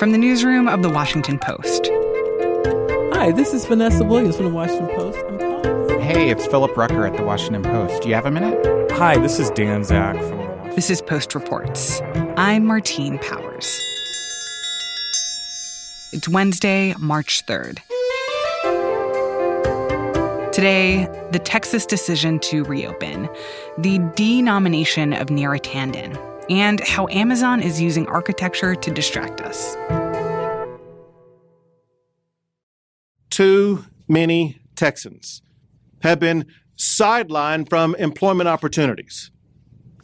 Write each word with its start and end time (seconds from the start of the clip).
From 0.00 0.12
the 0.12 0.18
newsroom 0.18 0.66
of 0.66 0.80
The 0.80 0.88
Washington 0.88 1.38
Post. 1.38 1.90
Hi, 3.12 3.32
this 3.32 3.52
is 3.52 3.66
Vanessa 3.66 4.02
Williams 4.02 4.36
from 4.36 4.46
The 4.46 4.50
Washington 4.50 4.88
Post. 4.96 5.18
I'm 5.28 5.38
calling. 5.38 6.00
Hey, 6.00 6.30
it's 6.30 6.46
Philip 6.46 6.74
Rucker 6.74 7.04
at 7.04 7.18
The 7.18 7.22
Washington 7.22 7.62
Post. 7.62 8.00
Do 8.00 8.08
you 8.08 8.14
have 8.14 8.24
a 8.24 8.30
minute? 8.30 8.90
Hi, 8.92 9.18
this 9.18 9.38
is 9.38 9.50
Dan 9.50 9.84
Zak 9.84 10.16
from 10.16 10.30
The 10.30 10.36
Washington 10.36 10.74
This 10.74 10.88
is 10.88 11.02
Post 11.02 11.34
Reports. 11.34 12.00
I'm 12.38 12.64
Martine 12.64 13.18
Powers. 13.18 13.78
It's 16.14 16.26
Wednesday, 16.30 16.94
March 16.98 17.44
3rd. 17.44 17.80
Today, 20.50 21.06
the 21.32 21.38
Texas 21.38 21.84
decision 21.84 22.38
to 22.38 22.64
reopen, 22.64 23.28
the 23.76 23.98
denomination 24.16 25.12
of 25.12 25.26
Neera 25.26 25.60
Tanden, 25.60 26.16
and 26.50 26.80
how 26.80 27.06
Amazon 27.08 27.62
is 27.62 27.80
using 27.80 28.06
architecture 28.08 28.74
to 28.74 28.90
distract 28.90 29.40
us. 29.40 29.76
Too 33.30 33.84
many 34.08 34.60
Texans 34.74 35.40
have 36.02 36.18
been 36.18 36.46
sidelined 36.76 37.68
from 37.68 37.94
employment 37.94 38.48
opportunities. 38.48 39.30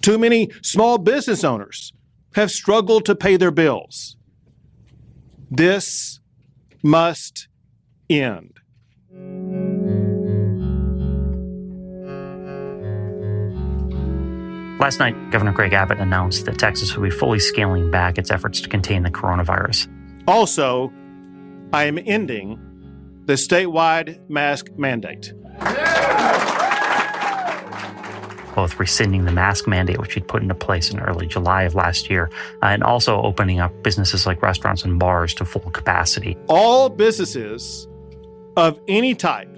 Too 0.01 0.19
many 0.19 0.51
small 0.63 0.99
business 0.99 1.43
owners 1.43 1.93
have 2.35 2.51
struggled 2.51 3.05
to 3.07 3.17
pay 3.17 3.37
their 3.37 3.51
bills. 3.51 4.17
This 5.51 6.21
must 6.83 7.49
end. 8.09 9.66
Last 14.79 14.99
night, 14.99 15.31
Governor 15.31 15.53
Greg 15.53 15.73
Abbott 15.73 16.01
announced 16.01 16.45
that 16.45 16.59
Texas 16.59 16.95
will 16.95 17.05
be 17.05 17.11
fully 17.11 17.39
scaling 17.39 17.91
back 17.91 18.19
its 18.19 18.31
efforts 18.31 18.61
to 18.61 18.69
contain 18.69 19.05
the 19.05 19.11
coronavirus. 19.11 19.89
Also, 20.29 20.93
I 21.73 21.85
am 21.85 21.99
ending 22.05 22.61
the 23.25 23.35
statewide 23.35 24.21
mask 24.29 24.71
mandate. 24.77 25.33
Both 28.55 28.79
rescinding 28.79 29.25
the 29.25 29.33
mask 29.33 29.67
mandate, 29.67 29.99
which 29.99 30.13
he'd 30.13 30.29
put 30.29 30.43
into 30.43 30.55
place 30.55 30.91
in 30.91 31.01
early 31.01 31.27
July 31.27 31.63
of 31.63 31.75
last 31.75 32.11
year, 32.11 32.31
uh, 32.63 32.67
and 32.67 32.83
also 32.83 33.23
opening 33.23 33.61
up 33.61 33.83
businesses 33.83 34.27
like 34.27 34.43
restaurants 34.43 34.85
and 34.85 34.99
bars 34.99 35.33
to 35.35 35.47
full 35.47 35.71
capacity. 35.71 36.37
All 36.49 36.91
businesses 36.91 37.89
of 38.59 38.79
any 38.89 39.15
type 39.15 39.49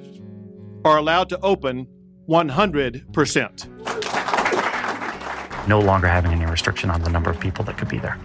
are 0.85 0.97
allowed 0.97 1.29
to 1.31 1.41
open 1.41 1.89
100%. 2.29 3.78
No 5.69 5.81
longer 5.81 6.09
having 6.09 6.33
any 6.33 6.47
restriction 6.47 6.91
on 6.91 7.03
the 7.03 7.11
number 7.11 7.31
of 7.31 7.39
people 7.39 7.65
that 7.67 7.79
could 7.79 7.89
be 7.89 7.99
there. 7.99 8.19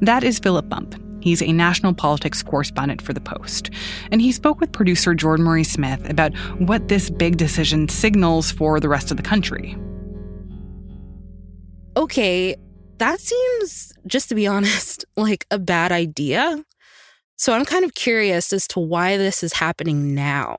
That 0.00 0.24
is 0.24 0.38
Philip 0.38 0.68
Bump. 0.68 0.94
He's 1.20 1.42
a 1.42 1.52
national 1.52 1.94
politics 1.94 2.42
correspondent 2.42 3.02
for 3.02 3.12
The 3.12 3.20
Post. 3.20 3.70
And 4.10 4.22
he 4.22 4.32
spoke 4.32 4.60
with 4.60 4.72
producer 4.72 5.14
Jordan 5.14 5.44
Marie 5.44 5.64
Smith 5.64 6.08
about 6.08 6.36
what 6.60 6.88
this 6.88 7.10
big 7.10 7.36
decision 7.36 7.88
signals 7.88 8.50
for 8.50 8.80
the 8.80 8.88
rest 8.88 9.10
of 9.10 9.16
the 9.16 9.22
country. 9.22 9.76
Okay, 11.96 12.54
that 12.98 13.20
seems, 13.20 13.92
just 14.06 14.28
to 14.28 14.34
be 14.34 14.46
honest, 14.56 15.04
like 15.16 15.46
a 15.50 15.58
bad 15.58 15.92
idea. 15.92 16.64
So 17.36 17.52
I'm 17.52 17.64
kind 17.64 17.84
of 17.84 17.94
curious 17.94 18.52
as 18.52 18.66
to 18.68 18.80
why 18.80 19.16
this 19.16 19.42
is 19.42 19.54
happening 19.54 20.14
now. 20.14 20.56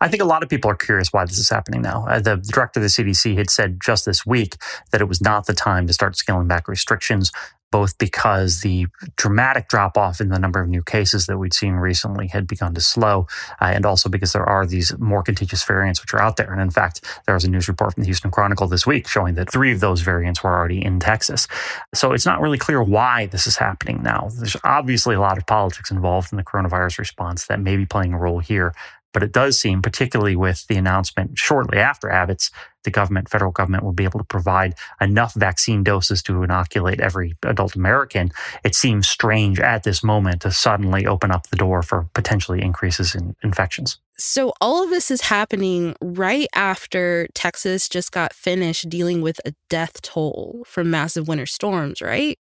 I 0.00 0.08
think 0.08 0.22
a 0.22 0.26
lot 0.26 0.42
of 0.42 0.48
people 0.48 0.70
are 0.70 0.76
curious 0.76 1.12
why 1.12 1.24
this 1.24 1.38
is 1.38 1.48
happening 1.48 1.82
now. 1.82 2.06
Uh, 2.08 2.20
the 2.20 2.36
director 2.36 2.80
of 2.80 2.82
the 2.82 2.88
CDC 2.88 3.36
had 3.36 3.50
said 3.50 3.78
just 3.82 4.04
this 4.04 4.26
week 4.26 4.56
that 4.90 5.00
it 5.00 5.08
was 5.08 5.20
not 5.20 5.46
the 5.46 5.54
time 5.54 5.86
to 5.86 5.92
start 5.92 6.16
scaling 6.16 6.48
back 6.48 6.68
restrictions, 6.68 7.30
both 7.72 7.98
because 7.98 8.60
the 8.60 8.86
dramatic 9.16 9.66
drop 9.66 9.98
off 9.98 10.20
in 10.20 10.28
the 10.28 10.38
number 10.38 10.60
of 10.60 10.68
new 10.68 10.82
cases 10.82 11.26
that 11.26 11.38
we'd 11.38 11.54
seen 11.54 11.72
recently 11.74 12.28
had 12.28 12.46
begun 12.46 12.74
to 12.74 12.80
slow, 12.80 13.26
uh, 13.60 13.64
and 13.64 13.84
also 13.84 14.08
because 14.08 14.32
there 14.32 14.48
are 14.48 14.64
these 14.66 14.96
more 14.98 15.22
contagious 15.22 15.64
variants 15.64 16.00
which 16.00 16.14
are 16.14 16.20
out 16.20 16.36
there. 16.36 16.52
And 16.52 16.60
in 16.60 16.70
fact, 16.70 17.00
there 17.26 17.34
was 17.34 17.44
a 17.44 17.50
news 17.50 17.66
report 17.66 17.94
from 17.94 18.02
the 18.02 18.06
Houston 18.06 18.30
Chronicle 18.30 18.68
this 18.68 18.86
week 18.86 19.08
showing 19.08 19.34
that 19.34 19.50
three 19.50 19.72
of 19.72 19.80
those 19.80 20.02
variants 20.02 20.44
were 20.44 20.54
already 20.54 20.84
in 20.84 21.00
Texas. 21.00 21.48
So 21.94 22.12
it's 22.12 22.26
not 22.26 22.40
really 22.40 22.58
clear 22.58 22.82
why 22.82 23.26
this 23.26 23.46
is 23.46 23.56
happening 23.56 24.02
now. 24.02 24.28
There's 24.38 24.56
obviously 24.62 25.14
a 25.14 25.20
lot 25.20 25.38
of 25.38 25.46
politics 25.46 25.90
involved 25.90 26.30
in 26.30 26.36
the 26.36 26.44
coronavirus 26.44 26.98
response 26.98 27.46
that 27.46 27.58
may 27.58 27.76
be 27.76 27.86
playing 27.86 28.12
a 28.12 28.18
role 28.18 28.38
here. 28.38 28.74
But 29.12 29.22
it 29.22 29.32
does 29.32 29.58
seem, 29.58 29.82
particularly 29.82 30.36
with 30.36 30.66
the 30.66 30.76
announcement 30.76 31.38
shortly 31.38 31.78
after 31.78 32.10
Abbott's, 32.10 32.50
the 32.84 32.90
government, 32.90 33.28
federal 33.28 33.52
government, 33.52 33.84
will 33.84 33.92
be 33.92 34.04
able 34.04 34.18
to 34.18 34.24
provide 34.24 34.74
enough 35.00 35.34
vaccine 35.34 35.84
doses 35.84 36.22
to 36.24 36.42
inoculate 36.42 37.00
every 37.00 37.36
adult 37.44 37.76
American. 37.76 38.32
It 38.64 38.74
seems 38.74 39.08
strange 39.08 39.60
at 39.60 39.84
this 39.84 40.02
moment 40.02 40.42
to 40.42 40.50
suddenly 40.50 41.06
open 41.06 41.30
up 41.30 41.48
the 41.48 41.56
door 41.56 41.82
for 41.82 42.08
potentially 42.14 42.60
increases 42.62 43.14
in 43.14 43.36
infections. 43.42 43.98
So, 44.18 44.52
all 44.60 44.82
of 44.82 44.90
this 44.90 45.10
is 45.10 45.22
happening 45.22 45.94
right 46.00 46.48
after 46.54 47.28
Texas 47.34 47.88
just 47.88 48.12
got 48.12 48.32
finished 48.32 48.88
dealing 48.88 49.20
with 49.20 49.40
a 49.44 49.52
death 49.68 50.02
toll 50.02 50.64
from 50.66 50.90
massive 50.90 51.28
winter 51.28 51.46
storms, 51.46 52.00
right? 52.00 52.38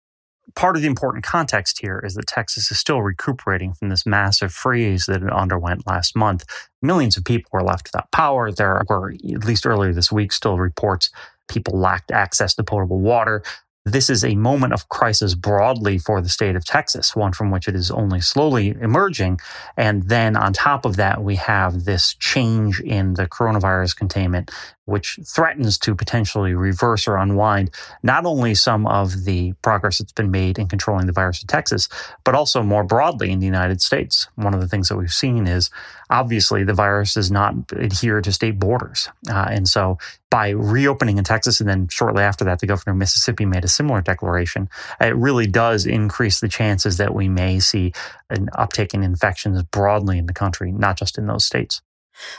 Part 0.55 0.75
of 0.75 0.81
the 0.81 0.87
important 0.87 1.23
context 1.23 1.79
here 1.81 2.01
is 2.05 2.15
that 2.15 2.27
Texas 2.27 2.71
is 2.71 2.79
still 2.79 3.01
recuperating 3.01 3.73
from 3.73 3.89
this 3.89 4.05
massive 4.05 4.51
freeze 4.51 5.05
that 5.07 5.23
it 5.23 5.31
underwent 5.31 5.87
last 5.87 6.15
month. 6.15 6.45
Millions 6.81 7.17
of 7.17 7.25
people 7.25 7.49
were 7.51 7.63
left 7.63 7.89
without 7.91 8.11
power. 8.11 8.51
There 8.51 8.83
were, 8.89 9.11
at 9.11 9.45
least 9.45 9.65
earlier 9.65 9.93
this 9.93 10.11
week, 10.11 10.31
still 10.31 10.57
reports 10.57 11.09
people 11.49 11.77
lacked 11.77 12.11
access 12.11 12.53
to 12.55 12.63
potable 12.63 12.99
water. 12.99 13.43
This 13.91 14.09
is 14.09 14.23
a 14.23 14.35
moment 14.35 14.73
of 14.73 14.87
crisis 14.89 15.33
broadly 15.33 15.97
for 15.97 16.21
the 16.21 16.29
state 16.29 16.55
of 16.55 16.63
Texas, 16.63 17.15
one 17.15 17.33
from 17.33 17.49
which 17.49 17.67
it 17.67 17.75
is 17.75 17.89
only 17.89 18.21
slowly 18.21 18.75
emerging. 18.79 19.39
And 19.77 20.03
then 20.03 20.35
on 20.35 20.53
top 20.53 20.85
of 20.85 20.95
that, 20.97 21.23
we 21.23 21.35
have 21.37 21.85
this 21.85 22.13
change 22.15 22.79
in 22.81 23.15
the 23.15 23.27
coronavirus 23.27 23.95
containment, 23.95 24.51
which 24.85 25.19
threatens 25.25 25.79
to 25.79 25.95
potentially 25.95 26.53
reverse 26.53 27.07
or 27.07 27.17
unwind 27.17 27.71
not 28.03 28.25
only 28.25 28.53
some 28.53 28.85
of 28.85 29.25
the 29.25 29.53
progress 29.63 29.97
that's 29.97 30.11
been 30.11 30.31
made 30.31 30.59
in 30.59 30.67
controlling 30.67 31.07
the 31.07 31.11
virus 31.11 31.41
in 31.41 31.47
Texas, 31.47 31.89
but 32.23 32.35
also 32.35 32.61
more 32.61 32.83
broadly 32.83 33.31
in 33.31 33.39
the 33.39 33.45
United 33.45 33.81
States. 33.81 34.27
One 34.35 34.53
of 34.53 34.61
the 34.61 34.67
things 34.67 34.87
that 34.89 34.97
we've 34.97 35.11
seen 35.11 35.47
is 35.47 35.71
obviously 36.11 36.63
the 36.63 36.73
virus 36.73 37.15
does 37.15 37.31
not 37.31 37.55
adhere 37.71 38.21
to 38.21 38.31
state 38.31 38.59
borders. 38.59 39.09
Uh, 39.29 39.47
and 39.49 39.67
so 39.67 39.97
by 40.29 40.49
reopening 40.49 41.17
in 41.17 41.23
Texas, 41.23 41.59
and 41.59 41.67
then 41.67 41.87
shortly 41.87 42.23
after 42.23 42.43
that, 42.45 42.59
the 42.59 42.67
governor 42.67 42.91
of 42.91 42.97
Mississippi 42.97 43.45
made 43.45 43.63
a 43.63 43.67
similar 43.79 44.01
declaration, 44.01 44.69
it 44.99 45.15
really 45.15 45.47
does 45.47 45.85
increase 45.85 46.41
the 46.41 46.49
chances 46.49 46.97
that 46.97 47.15
we 47.15 47.29
may 47.29 47.59
see 47.59 47.93
an 48.29 48.49
uptick 48.63 48.93
in 48.93 49.03
infections 49.03 49.63
broadly 49.63 50.17
in 50.17 50.25
the 50.25 50.33
country, 50.33 50.71
not 50.71 50.97
just 50.97 51.17
in 51.17 51.27
those 51.27 51.45
states. 51.45 51.81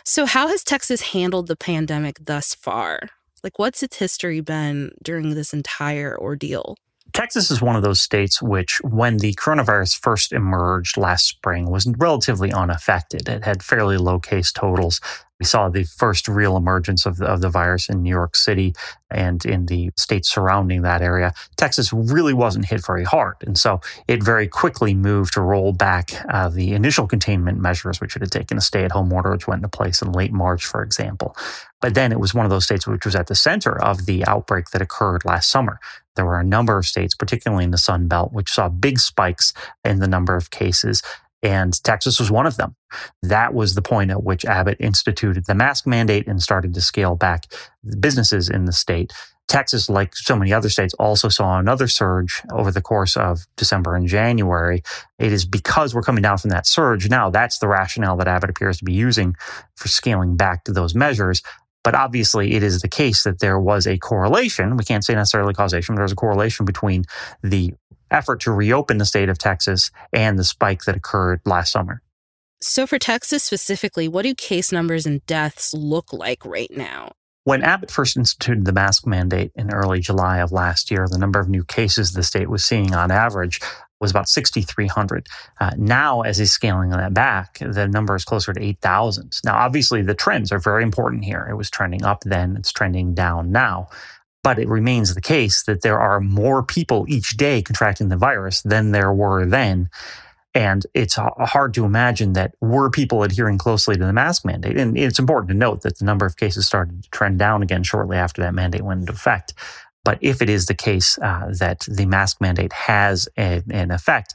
So, 0.04 0.26
how 0.26 0.48
has 0.48 0.62
Texas 0.62 1.00
handled 1.16 1.46
the 1.46 1.56
pandemic 1.56 2.18
thus 2.22 2.54
far? 2.54 3.08
Like, 3.42 3.58
what's 3.58 3.82
its 3.82 3.96
history 3.96 4.40
been 4.40 4.92
during 5.02 5.34
this 5.34 5.54
entire 5.54 6.14
ordeal? 6.18 6.76
Texas 7.12 7.50
is 7.50 7.62
one 7.62 7.76
of 7.76 7.82
those 7.82 8.00
states 8.00 8.42
which, 8.42 8.80
when 8.82 9.16
the 9.16 9.32
coronavirus 9.34 9.98
first 9.98 10.32
emerged 10.32 10.96
last 10.96 11.26
spring, 11.26 11.70
was 11.70 11.90
relatively 11.98 12.52
unaffected. 12.52 13.28
It 13.28 13.44
had 13.44 13.62
fairly 13.62 13.96
low 13.96 14.18
case 14.18 14.52
totals. 14.52 15.00
We 15.40 15.46
saw 15.46 15.70
the 15.70 15.84
first 15.84 16.28
real 16.28 16.56
emergence 16.56 17.06
of 17.06 17.16
the, 17.16 17.24
of 17.24 17.40
the 17.40 17.48
virus 17.48 17.88
in 17.88 18.02
New 18.02 18.10
York 18.10 18.36
City 18.36 18.74
and 19.10 19.44
in 19.44 19.66
the 19.66 19.90
states 19.96 20.30
surrounding 20.30 20.82
that 20.82 21.00
area. 21.00 21.32
Texas 21.56 21.92
really 21.92 22.34
wasn't 22.34 22.66
hit 22.66 22.84
very 22.86 23.04
hard. 23.04 23.36
And 23.40 23.56
so 23.56 23.80
it 24.06 24.22
very 24.22 24.46
quickly 24.46 24.92
moved 24.94 25.32
to 25.34 25.40
roll 25.40 25.72
back 25.72 26.10
uh, 26.28 26.50
the 26.50 26.74
initial 26.74 27.06
containment 27.06 27.58
measures, 27.58 28.00
which 28.00 28.14
it 28.14 28.22
had 28.22 28.30
taken 28.30 28.58
a 28.58 28.60
stay 28.60 28.84
at 28.84 28.92
home 28.92 29.12
order, 29.12 29.30
which 29.30 29.48
went 29.48 29.60
into 29.60 29.74
place 29.74 30.02
in 30.02 30.12
late 30.12 30.32
March, 30.32 30.66
for 30.66 30.82
example. 30.82 31.34
But 31.80 31.94
then 31.94 32.12
it 32.12 32.20
was 32.20 32.34
one 32.34 32.44
of 32.44 32.50
those 32.50 32.64
states 32.64 32.86
which 32.86 33.06
was 33.06 33.16
at 33.16 33.26
the 33.26 33.34
center 33.34 33.82
of 33.82 34.04
the 34.04 34.26
outbreak 34.26 34.70
that 34.70 34.82
occurred 34.82 35.24
last 35.24 35.50
summer. 35.50 35.80
There 36.16 36.26
were 36.26 36.38
a 36.38 36.44
number 36.44 36.76
of 36.76 36.84
states, 36.84 37.14
particularly 37.14 37.64
in 37.64 37.70
the 37.70 37.78
Sun 37.78 38.08
Belt, 38.08 38.32
which 38.32 38.50
saw 38.50 38.68
big 38.68 38.98
spikes 38.98 39.54
in 39.84 40.00
the 40.00 40.08
number 40.08 40.36
of 40.36 40.50
cases 40.50 41.02
and 41.42 41.82
Texas 41.82 42.18
was 42.18 42.30
one 42.30 42.46
of 42.46 42.56
them. 42.56 42.76
That 43.22 43.54
was 43.54 43.74
the 43.74 43.82
point 43.82 44.10
at 44.10 44.22
which 44.22 44.44
Abbott 44.44 44.76
instituted 44.80 45.46
the 45.46 45.54
mask 45.54 45.86
mandate 45.86 46.26
and 46.26 46.42
started 46.42 46.74
to 46.74 46.80
scale 46.80 47.14
back 47.14 47.46
businesses 47.98 48.48
in 48.48 48.66
the 48.66 48.72
state. 48.72 49.12
Texas, 49.48 49.90
like 49.90 50.14
so 50.14 50.36
many 50.36 50.52
other 50.52 50.68
states, 50.68 50.94
also 50.94 51.28
saw 51.28 51.58
another 51.58 51.88
surge 51.88 52.40
over 52.52 52.70
the 52.70 52.80
course 52.80 53.16
of 53.16 53.46
December 53.56 53.96
and 53.96 54.06
January. 54.06 54.80
It 55.18 55.32
is 55.32 55.44
because 55.44 55.92
we're 55.92 56.02
coming 56.02 56.22
down 56.22 56.38
from 56.38 56.50
that 56.50 56.68
surge 56.68 57.10
now. 57.10 57.30
That's 57.30 57.58
the 57.58 57.66
rationale 57.66 58.16
that 58.18 58.28
Abbott 58.28 58.50
appears 58.50 58.78
to 58.78 58.84
be 58.84 58.92
using 58.92 59.34
for 59.74 59.88
scaling 59.88 60.36
back 60.36 60.62
to 60.64 60.72
those 60.72 60.94
measures. 60.94 61.42
But 61.82 61.96
obviously, 61.96 62.54
it 62.54 62.62
is 62.62 62.80
the 62.80 62.88
case 62.88 63.24
that 63.24 63.40
there 63.40 63.58
was 63.58 63.88
a 63.88 63.98
correlation. 63.98 64.76
We 64.76 64.84
can't 64.84 65.04
say 65.04 65.14
necessarily 65.14 65.54
causation, 65.54 65.96
but 65.96 66.00
there's 66.00 66.12
a 66.12 66.16
correlation 66.16 66.64
between 66.64 67.04
the 67.42 67.74
effort 68.10 68.40
to 68.40 68.52
reopen 68.52 68.98
the 68.98 69.04
state 69.04 69.28
of 69.28 69.38
Texas 69.38 69.90
and 70.12 70.38
the 70.38 70.44
spike 70.44 70.84
that 70.84 70.96
occurred 70.96 71.40
last 71.44 71.72
summer. 71.72 72.02
So, 72.62 72.86
for 72.86 72.98
Texas 72.98 73.42
specifically, 73.42 74.06
what 74.06 74.22
do 74.22 74.34
case 74.34 74.70
numbers 74.70 75.06
and 75.06 75.24
deaths 75.24 75.72
look 75.72 76.12
like 76.12 76.44
right 76.44 76.70
now? 76.70 77.12
When 77.44 77.62
Abbott 77.62 77.90
first 77.90 78.18
instituted 78.18 78.66
the 78.66 78.72
mask 78.72 79.06
mandate 79.06 79.50
in 79.54 79.72
early 79.72 80.00
July 80.00 80.38
of 80.38 80.52
last 80.52 80.90
year, 80.90 81.06
the 81.10 81.18
number 81.18 81.40
of 81.40 81.48
new 81.48 81.64
cases 81.64 82.12
the 82.12 82.22
state 82.22 82.50
was 82.50 82.64
seeing 82.64 82.94
on 82.94 83.10
average 83.10 83.60
was 83.98 84.10
about 84.10 84.28
6,300. 84.28 85.26
Uh, 85.60 85.70
now, 85.76 86.22
as 86.22 86.38
he's 86.38 86.52
scaling 86.52 86.90
that 86.90 87.14
back, 87.14 87.58
the 87.58 87.86
number 87.86 88.14
is 88.14 88.24
closer 88.24 88.52
to 88.52 88.62
8,000. 88.62 89.40
Now, 89.44 89.56
obviously, 89.56 90.02
the 90.02 90.14
trends 90.14 90.52
are 90.52 90.58
very 90.58 90.82
important 90.82 91.24
here. 91.24 91.46
It 91.50 91.54
was 91.54 91.70
trending 91.70 92.04
up 92.04 92.24
then, 92.24 92.56
it's 92.56 92.72
trending 92.72 93.14
down 93.14 93.52
now. 93.52 93.88
But 94.42 94.58
it 94.58 94.68
remains 94.68 95.14
the 95.14 95.20
case 95.20 95.64
that 95.64 95.82
there 95.82 96.00
are 96.00 96.20
more 96.20 96.62
people 96.62 97.04
each 97.08 97.36
day 97.36 97.62
contracting 97.62 98.08
the 98.08 98.16
virus 98.16 98.62
than 98.62 98.92
there 98.92 99.12
were 99.12 99.44
then. 99.44 99.90
And 100.54 100.84
it's 100.94 101.14
hard 101.16 101.74
to 101.74 101.84
imagine 101.84 102.32
that 102.32 102.54
were 102.60 102.90
people 102.90 103.22
adhering 103.22 103.58
closely 103.58 103.96
to 103.96 104.04
the 104.04 104.12
mask 104.12 104.44
mandate. 104.44 104.76
And 104.76 104.98
it's 104.98 105.18
important 105.18 105.50
to 105.50 105.56
note 105.56 105.82
that 105.82 105.98
the 105.98 106.04
number 106.04 106.26
of 106.26 106.36
cases 106.36 106.66
started 106.66 107.02
to 107.02 107.10
trend 107.10 107.38
down 107.38 107.62
again 107.62 107.84
shortly 107.84 108.16
after 108.16 108.42
that 108.42 108.54
mandate 108.54 108.82
went 108.82 109.00
into 109.00 109.12
effect. 109.12 109.54
But 110.04 110.18
if 110.22 110.42
it 110.42 110.48
is 110.48 110.66
the 110.66 110.74
case 110.74 111.18
uh, 111.18 111.52
that 111.58 111.86
the 111.86 112.06
mask 112.06 112.40
mandate 112.40 112.72
has 112.72 113.28
a, 113.38 113.62
an 113.70 113.90
effect, 113.90 114.34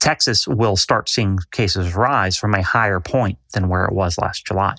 Texas 0.00 0.48
will 0.48 0.76
start 0.76 1.08
seeing 1.08 1.38
cases 1.52 1.94
rise 1.94 2.36
from 2.36 2.54
a 2.54 2.62
higher 2.62 3.00
point 3.00 3.38
than 3.52 3.68
where 3.68 3.84
it 3.84 3.92
was 3.92 4.18
last 4.18 4.46
July. 4.46 4.74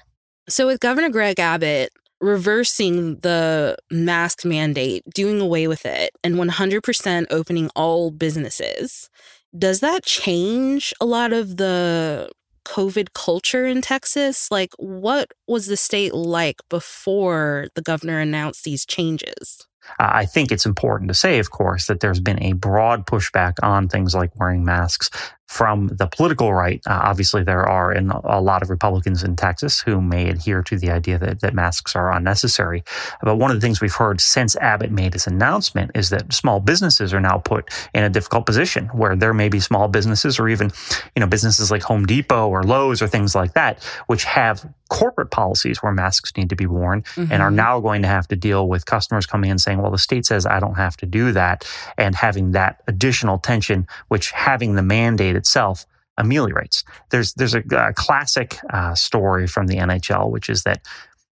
So, 0.50 0.68
with 0.68 0.80
Governor 0.80 1.10
Greg 1.10 1.40
Abbott 1.40 1.92
reversing 2.20 3.20
the 3.20 3.78
mask 3.92 4.46
mandate, 4.46 5.04
doing 5.14 5.40
away 5.40 5.68
with 5.68 5.86
it, 5.86 6.12
and 6.24 6.36
100% 6.36 7.26
opening 7.30 7.70
all 7.76 8.12
businesses, 8.12 9.10
does 9.58 9.80
that 9.80 10.04
change 10.04 10.94
a 11.00 11.06
lot 11.06 11.34
of 11.34 11.58
the 11.58 12.30
COVID 12.66 13.14
culture 13.14 13.66
in 13.66 13.82
Texas? 13.82 14.52
Like, 14.52 14.74
what 14.78 15.32
was 15.48 15.68
the 15.68 15.78
state 15.78 16.14
like 16.14 16.58
before 16.70 17.68
the 17.76 17.82
governor 17.82 18.20
announced 18.20 18.64
these 18.64 18.86
changes? 18.86 19.66
I 20.00 20.26
think 20.26 20.52
it's 20.52 20.66
important 20.66 21.08
to 21.08 21.14
say, 21.14 21.40
of 21.40 21.52
course, 21.52 21.88
that 21.88 22.02
there's 22.02 22.20
been 22.20 22.44
a 22.44 22.54
broad 22.54 23.06
pushback 23.06 23.54
on 23.64 23.88
things 23.88 24.14
like 24.14 24.38
wearing 24.38 24.66
masks 24.66 25.10
from 25.48 25.88
the 25.88 26.08
political 26.08 26.54
right. 26.54 26.82
Uh, 26.86 27.00
obviously, 27.04 27.42
there 27.42 27.64
are 27.64 27.94
in 27.94 28.10
a 28.10 28.42
lot 28.42 28.62
of 28.62 28.70
Republicans 28.70 29.24
in 29.24 29.36
Texas 29.36 29.80
who 29.82 30.02
may 30.02 30.30
adhere 30.30 30.62
to 30.62 30.78
the 30.78 30.92
idea 30.92 31.18
that, 31.18 31.40
that 31.40 31.54
masks 31.54 31.96
are 31.96 32.12
unnecessary. 32.12 32.84
But 33.22 33.38
one 33.38 33.50
of 33.50 33.58
the 33.58 33.62
things 33.62 33.80
we've 33.80 33.94
heard 33.94 34.20
since 34.20 34.56
Abbott 34.58 34.92
made 34.92 35.14
his 35.14 35.26
announcement 35.26 35.92
is 35.96 36.10
that 36.10 36.34
small 36.34 36.60
businesses 36.60 37.14
are 37.14 37.22
now 37.22 37.38
put 37.38 37.72
in 37.94 38.04
a 38.04 38.10
difficult 38.10 38.46
position 38.46 38.88
where 38.88 39.16
there 39.16 39.34
may 39.34 39.48
be 39.48 39.60
small 39.60 39.88
businesses 39.88 40.38
or 40.38 40.50
even, 40.50 40.72
you 41.16 41.22
know, 41.22 41.28
businesses 41.28 41.72
like 41.72 41.82
Home 41.84 42.06
Depot 42.06 42.50
or 42.50 42.64
Lowe's 42.64 43.02
or 43.02 43.08
things 43.08 43.34
like 43.34 43.54
that, 43.54 43.82
which 44.08 44.26
have 44.26 44.66
corporate 44.90 45.32
policies 45.32 45.82
where 45.84 45.92
masks 45.92 46.32
need 46.38 46.50
to 46.50 46.56
be 46.56 46.66
worn 46.66 47.02
mm-hmm. 47.02 47.32
and 47.32 47.42
are 47.42 47.50
mm-hmm. 47.50 47.58
now 47.58 47.80
going 47.80 48.02
to 48.02 48.08
have 48.08 48.28
to 48.28 48.36
deal 48.36 48.68
with 48.68 48.86
customers 48.86 49.26
coming 49.26 49.50
in 49.50 49.58
saying, 49.58 49.82
well, 49.82 49.92
the 49.92 49.98
state 49.98 50.26
says 50.26 50.46
I 50.46 50.60
don't 50.60 50.76
have 50.76 50.98
to 50.98 51.06
do 51.06 51.32
that 51.34 51.68
and 51.98 52.16
having 52.16 52.52
that 52.52 52.82
additional 52.88 53.38
tension, 53.38 53.88
which 54.08 54.32
having 54.32 54.76
the 54.76 54.82
mandate 54.82 55.36
itself 55.38 55.86
ameliorates. 56.18 56.84
There's 57.12 57.34
there's 57.34 57.56
a, 57.56 57.64
a 57.72 57.94
classic 57.94 58.58
uh, 58.72 58.96
story 58.96 59.48
from 59.48 59.68
the 59.68 59.76
NHL, 59.76 60.32
which 60.32 60.50
is 60.50 60.64
that 60.64 60.82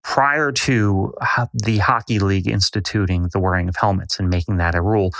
prior 0.06 0.52
to 0.52 1.12
the 1.52 1.78
hockey 1.78 2.20
league 2.20 2.46
instituting 2.46 3.28
the 3.32 3.40
wearing 3.40 3.68
of 3.68 3.74
helmets 3.74 4.20
and 4.20 4.30
making 4.30 4.56
that 4.56 4.76
a 4.76 4.80
rule, 4.80 5.12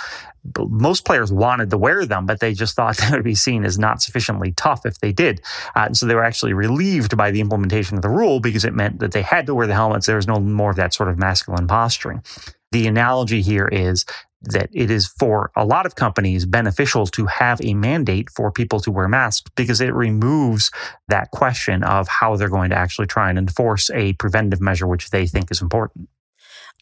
most 0.69 1.05
players 1.05 1.33
wanted 1.33 1.71
to 1.71 1.77
wear 1.77 2.06
them, 2.06 2.25
but 2.25 2.38
they 2.38 2.55
just 2.55 2.77
thought 2.77 2.97
that 2.99 3.11
would 3.11 3.25
be 3.25 3.35
seen 3.35 3.65
as 3.65 3.81
not 3.81 4.00
sufficiently 4.00 4.53
tough 4.53 4.87
if 4.87 5.00
they 5.00 5.11
did. 5.11 5.41
Uh, 5.75 5.87
and 5.87 5.97
so 5.97 6.06
they 6.06 6.15
were 6.15 6.23
actually 6.23 6.53
relieved 6.53 7.17
by 7.17 7.33
the 7.33 7.41
implementation 7.41 7.97
of 7.97 8.03
the 8.03 8.09
rule 8.09 8.38
because 8.38 8.65
it 8.65 8.75
meant 8.75 9.00
that 9.00 9.11
they 9.11 9.23
had 9.23 9.44
to 9.47 9.56
wear 9.56 9.67
the 9.67 9.75
helmets. 9.75 10.06
There 10.06 10.15
was 10.15 10.29
no 10.29 10.38
more 10.38 10.71
of 10.71 10.77
that 10.77 10.94
sort 10.94 11.09
of 11.09 11.19
masculine 11.19 11.67
posturing. 11.67 12.23
The 12.71 12.87
analogy 12.87 13.43
here 13.43 13.67
is 13.67 14.05
that 14.47 14.69
it 14.73 14.91
is 14.91 15.07
for 15.07 15.51
a 15.57 15.65
lot 15.65 15.87
of 15.87 15.95
companies 15.95 16.47
beneficial 16.47 17.07
to 17.07 17.27
have 17.27 17.61
a 17.63 17.75
mandate 17.75 18.31
for 18.31 18.51
people 18.51 18.81
to 18.81 18.91
wear 18.91 19.09
masks 19.09 19.51
because 19.57 19.81
it 19.81 19.95
removes 19.95 20.71
that 21.09 21.31
question 21.31 21.83
of 21.85 22.09
how 22.09 22.37
they're 22.37 22.49
going 22.49 22.71
to 22.71 22.77
actually 22.77 23.07
try 23.07 23.31
and 23.31 23.39
enforce 23.39 23.91
a 23.91 24.13
preventive 24.15 24.61
measure 24.61 24.87
which 24.87 25.11
they 25.11 25.27
think 25.27 25.51
is 25.51 25.63
important. 25.63 26.09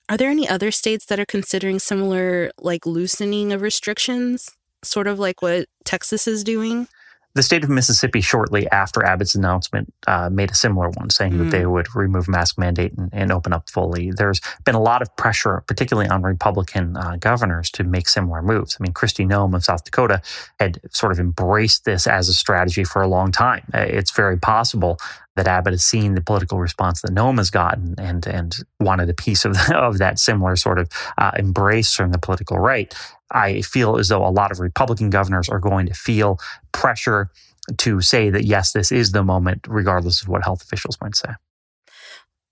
Are 0.08 0.16
there 0.16 0.30
any 0.30 0.48
other 0.48 0.70
states 0.70 1.06
that 1.06 1.18
are 1.18 1.26
considering 1.26 1.78
similar 1.78 2.50
like 2.58 2.84
loosening 2.84 3.52
of 3.52 3.62
restrictions, 3.62 4.50
sort 4.82 5.06
of 5.06 5.18
like 5.18 5.40
what 5.40 5.66
Texas 5.84 6.28
is 6.28 6.44
doing? 6.44 6.88
The 7.34 7.42
state 7.42 7.64
of 7.64 7.70
Mississippi, 7.70 8.20
shortly 8.20 8.70
after 8.70 9.04
Abbott's 9.04 9.34
announcement, 9.34 9.92
uh, 10.06 10.30
made 10.30 10.52
a 10.52 10.54
similar 10.54 10.90
one, 10.90 11.10
saying 11.10 11.32
mm. 11.32 11.38
that 11.38 11.50
they 11.50 11.64
mm. 11.64 11.72
would 11.72 11.92
remove 11.96 12.28
mask 12.28 12.58
mandate 12.58 12.92
and, 12.96 13.10
and, 13.12 13.32
open 13.32 13.52
up 13.52 13.68
fully. 13.68 14.12
There's 14.12 14.40
been 14.64 14.76
a 14.76 14.80
lot 14.80 15.02
of 15.02 15.14
pressure, 15.16 15.64
particularly 15.66 16.08
on 16.08 16.22
Republican 16.22 16.96
uh, 16.96 17.16
governors, 17.18 17.70
to 17.72 17.82
make 17.82 18.08
similar 18.08 18.40
moves. 18.40 18.76
I 18.78 18.84
mean, 18.84 18.92
Kristi 18.92 19.26
Noem 19.26 19.56
of 19.56 19.64
South 19.64 19.82
Dakota 19.82 20.22
had 20.60 20.78
sort 20.90 21.10
of 21.10 21.18
embraced 21.18 21.84
this 21.84 22.06
as 22.06 22.28
a 22.28 22.34
strategy 22.34 22.84
for 22.84 23.02
a 23.02 23.08
long 23.08 23.32
time. 23.32 23.64
Uh, 23.74 23.78
it's 23.80 24.12
very 24.12 24.38
possible 24.38 24.98
that 25.36 25.48
Abbott 25.48 25.72
has 25.72 25.84
seen 25.84 26.14
the 26.14 26.20
political 26.20 26.58
response 26.58 27.02
that 27.02 27.12
Noem 27.12 27.38
has 27.38 27.50
gotten 27.50 27.94
and 27.98 28.26
and 28.26 28.56
wanted 28.80 29.08
a 29.10 29.14
piece 29.14 29.44
of, 29.44 29.54
the, 29.66 29.76
of 29.76 29.98
that 29.98 30.18
similar 30.18 30.56
sort 30.56 30.78
of 30.78 30.88
uh, 31.18 31.32
embrace 31.36 31.94
from 31.94 32.12
the 32.12 32.18
political 32.18 32.58
right. 32.58 32.94
I 33.30 33.62
feel 33.62 33.98
as 33.98 34.08
though 34.08 34.24
a 34.24 34.30
lot 34.30 34.52
of 34.52 34.60
Republican 34.60 35.10
governors 35.10 35.48
are 35.48 35.58
going 35.58 35.86
to 35.86 35.94
feel 35.94 36.38
pressure 36.72 37.30
to 37.78 38.00
say 38.00 38.30
that, 38.30 38.44
yes, 38.44 38.72
this 38.72 38.92
is 38.92 39.12
the 39.12 39.24
moment, 39.24 39.66
regardless 39.68 40.22
of 40.22 40.28
what 40.28 40.44
health 40.44 40.62
officials 40.62 40.98
might 41.00 41.16
say. 41.16 41.30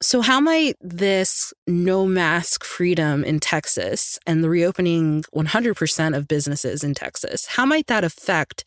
So, 0.01 0.21
how 0.21 0.41
might 0.41 0.77
this 0.81 1.55
no 1.69 2.07
mask 2.07 2.65
freedom 2.65 3.23
in 3.23 3.39
Texas 3.39 4.19
and 4.27 4.43
the 4.43 4.49
reopening 4.49 5.23
100% 5.35 6.17
of 6.17 6.27
businesses 6.27 6.83
in 6.83 6.95
Texas, 6.95 7.47
how 7.47 7.65
might 7.65 7.87
that 7.87 8.03
affect 8.03 8.65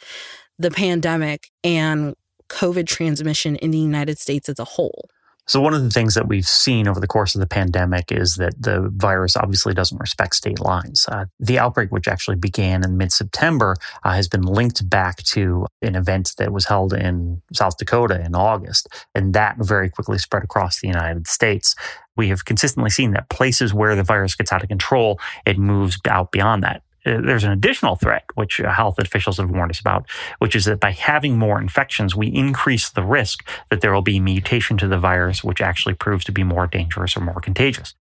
the 0.58 0.72
pandemic 0.72 1.50
and 1.62 2.16
COVID 2.50 2.88
transmission 2.88 3.56
in 3.58 3.72
the 3.72 3.78
United 3.78 4.20
States 4.20 4.50
as 4.50 4.60
a 4.60 4.66
whole? 4.66 5.10
So, 5.48 5.62
one 5.62 5.76
of 5.76 5.84
the 5.84 5.92
things 5.92 6.16
that 6.16 6.28
we've 6.28 6.48
seen 6.48 6.88
over 6.88 7.00
the 7.00 7.08
course 7.08 7.36
of 7.36 7.40
the 7.40 7.48
pandemic 7.48 8.12
is 8.12 8.36
that 8.38 8.60
the 8.60 8.90
virus 8.96 9.38
obviously 9.38 9.76
doesn't 9.76 10.00
respect 10.00 10.36
state 10.36 10.60
lines. 10.60 11.06
Uh, 11.08 11.26
the 11.40 11.60
outbreak, 11.60 11.92
which 11.92 12.08
actually 12.08 12.38
began 12.38 12.84
in 12.84 12.98
mid 12.98 13.12
September, 13.12 13.76
uh, 14.04 14.14
has 14.14 14.28
been 14.28 14.42
linked 14.42 14.90
back 14.90 15.18
to 15.18 15.68
an 15.84 15.96
event 15.96 16.34
that 16.40 16.52
was 16.52 16.66
held 16.66 16.94
in 16.94 17.44
South 17.54 17.78
Dakota 17.78 18.20
in 18.26 18.34
August, 18.34 18.88
and 19.14 19.36
that 19.36 19.58
very 19.60 19.90
quickly 19.90 20.18
spread 20.18 20.44
across 20.44 20.80
the 20.80 20.88
United 20.88 21.28
States. 21.28 21.76
We 22.18 22.30
have 22.30 22.46
consistently 22.46 22.90
seen 22.90 23.12
that 23.12 23.30
places 23.30 23.72
where 23.72 23.96
the 23.96 24.04
virus 24.04 24.34
gets 24.34 24.52
out 24.52 24.64
of 24.64 24.70
control, 24.70 25.20
it 25.46 25.60
moves 25.60 26.00
out 26.08 26.32
beyond 26.32 26.64
that. 26.64 26.82
Uh, 27.06 27.22
there's 27.22 27.44
an 27.44 27.52
additional 27.52 27.96
threat, 27.96 28.24
which 28.34 28.60
uh, 28.60 28.72
health 28.72 28.98
officials 28.98 29.38
have 29.38 29.52
warned 29.52 29.72
us 29.72 29.80
about, 29.80 30.10
which 30.40 30.56
is 30.56 30.66
that 30.66 30.80
by 30.80 30.92
having 30.92 31.38
more 31.38 31.62
infections, 31.62 32.16
we 32.16 32.28
increase 32.28 32.90
the 32.90 33.04
risk 33.04 33.48
that 33.70 33.82
there 33.82 33.94
will 33.94 34.02
be 34.02 34.20
mutation 34.20 34.78
to 34.78 34.88
the 34.88 34.98
virus, 34.98 35.44
which 35.44 35.62
actually 35.62 35.94
proves 35.94 36.26
to 36.26 36.32
be 36.32 36.44
more 36.44 36.66
dangerous 36.66 37.16
or 37.16 37.22
more 37.22 37.40
contagious. 37.40 37.94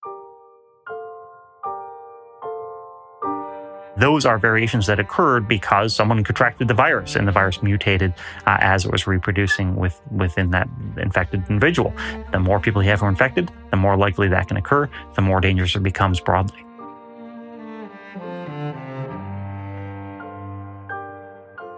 Those 3.97 4.25
are 4.25 4.39
variations 4.39 4.87
that 4.87 4.99
occurred 4.99 5.47
because 5.47 5.95
someone 5.95 6.25
contracted 6.25 6.67
the 6.67 6.75
virus 6.75 7.15
and 7.15 7.29
the 7.29 7.33
virus 7.33 7.63
mutated 7.63 8.15
uh, 8.47 8.57
as 8.61 8.87
it 8.87 8.91
was 8.91 9.07
reproducing 9.07 9.77
with, 9.77 10.01
within 10.11 10.51
that 10.53 10.67
infected 10.97 11.45
individual. 11.51 11.93
The 12.33 12.39
more 12.39 12.59
people 12.59 12.83
you 12.83 12.89
have 12.89 13.01
who 13.01 13.07
are 13.07 13.11
infected, 13.11 13.51
the 13.71 13.77
more 13.77 13.97
likely 13.97 14.29
that 14.29 14.49
can 14.49 14.57
occur, 14.57 14.89
the 15.15 15.23
more 15.23 15.41
dangerous 15.41 15.77
it 15.77 15.83
becomes 15.83 16.21
broadly. 16.21 16.65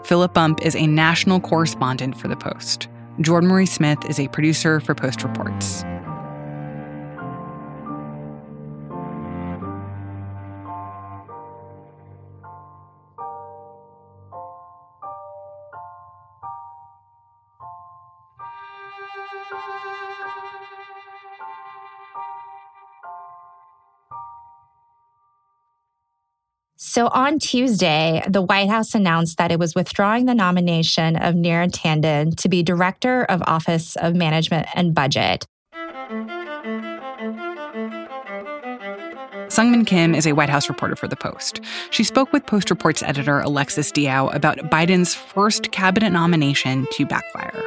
Philip 0.04 0.34
Bump 0.34 0.61
is 0.61 0.76
a 0.76 0.87
national 0.87 1.40
correspondent 1.40 2.14
for 2.14 2.28
The 2.28 2.37
Post. 2.37 2.88
Jordan 3.23 3.49
Marie 3.49 3.64
Smith 3.64 4.04
is 4.06 4.20
a 4.20 4.28
producer 4.28 4.78
for 4.78 4.94
Post 4.94 5.25
Reports. 5.25 5.82
So 26.86 27.08
on 27.08 27.38
Tuesday, 27.38 28.22
the 28.28 28.42
White 28.42 28.68
House 28.68 28.94
announced 28.94 29.38
that 29.38 29.50
it 29.50 29.58
was 29.58 29.74
withdrawing 29.74 30.26
the 30.26 30.34
nomination 30.34 31.16
of 31.16 31.34
Neera 31.34 31.70
Tanden 31.70 32.36
to 32.36 32.48
be 32.50 32.62
Director 32.62 33.24
of 33.24 33.42
Office 33.46 33.96
of 33.96 34.14
Management 34.14 34.68
and 34.74 34.94
Budget. 34.94 35.46
Seung-Min 39.48 39.86
Kim 39.86 40.14
is 40.14 40.26
a 40.26 40.34
White 40.34 40.50
House 40.50 40.68
reporter 40.68 40.94
for 40.94 41.08
The 41.08 41.16
Post. 41.16 41.62
She 41.88 42.04
spoke 42.04 42.34
with 42.34 42.44
Post 42.44 42.68
Reports 42.68 43.02
editor 43.02 43.40
Alexis 43.40 43.90
Diao 43.90 44.32
about 44.34 44.58
Biden's 44.58 45.14
first 45.14 45.72
cabinet 45.72 46.10
nomination 46.10 46.86
to 46.92 47.06
backfire. 47.06 47.62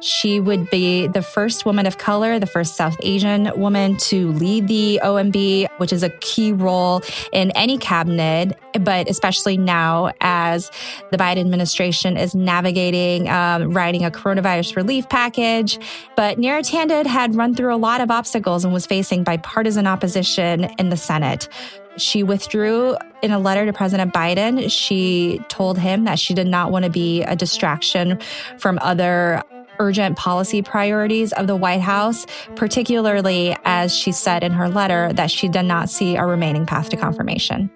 She 0.00 0.40
would 0.40 0.68
be 0.70 1.06
the 1.06 1.22
first 1.22 1.64
woman 1.64 1.86
of 1.86 1.98
color, 1.98 2.38
the 2.38 2.46
first 2.46 2.76
South 2.76 2.96
Asian 3.02 3.50
woman 3.58 3.96
to 3.98 4.30
lead 4.32 4.68
the 4.68 5.00
OMB, 5.02 5.68
which 5.78 5.92
is 5.92 6.02
a 6.02 6.10
key 6.10 6.52
role 6.52 7.02
in 7.32 7.50
any 7.52 7.78
cabinet, 7.78 8.58
but 8.80 9.08
especially 9.08 9.56
now 9.56 10.12
as 10.20 10.70
the 11.10 11.16
Biden 11.16 11.40
administration 11.40 12.16
is 12.16 12.34
navigating 12.34 13.28
um, 13.28 13.72
writing 13.72 14.04
a 14.04 14.10
coronavirus 14.10 14.76
relief 14.76 15.08
package. 15.08 15.78
But 16.14 16.38
Neera 16.38 16.68
Tanden 16.68 17.06
had 17.06 17.34
run 17.34 17.54
through 17.54 17.74
a 17.74 17.76
lot 17.76 18.00
of 18.00 18.10
obstacles 18.10 18.64
and 18.64 18.74
was 18.74 18.86
facing 18.86 19.24
bipartisan 19.24 19.86
opposition 19.86 20.64
in 20.78 20.90
the 20.90 20.96
Senate. 20.96 21.48
She 21.96 22.22
withdrew 22.22 22.96
in 23.22 23.30
a 23.30 23.38
letter 23.38 23.64
to 23.64 23.72
President 23.72 24.12
Biden. 24.12 24.70
She 24.70 25.40
told 25.48 25.78
him 25.78 26.04
that 26.04 26.18
she 26.18 26.34
did 26.34 26.46
not 26.46 26.70
want 26.70 26.84
to 26.84 26.90
be 26.90 27.22
a 27.22 27.34
distraction 27.34 28.18
from 28.58 28.78
other 28.82 29.42
urgent 29.78 30.16
policy 30.16 30.62
priorities 30.62 31.32
of 31.32 31.46
the 31.46 31.56
White 31.56 31.80
House, 31.80 32.26
particularly 32.54 33.56
as 33.64 33.94
she 33.94 34.12
said 34.12 34.42
in 34.42 34.52
her 34.52 34.68
letter 34.68 35.12
that 35.14 35.30
she 35.30 35.48
did 35.48 35.64
not 35.64 35.90
see 35.90 36.16
a 36.16 36.24
remaining 36.24 36.66
path 36.66 36.88
to 36.90 36.96
confirmation. 36.96 37.70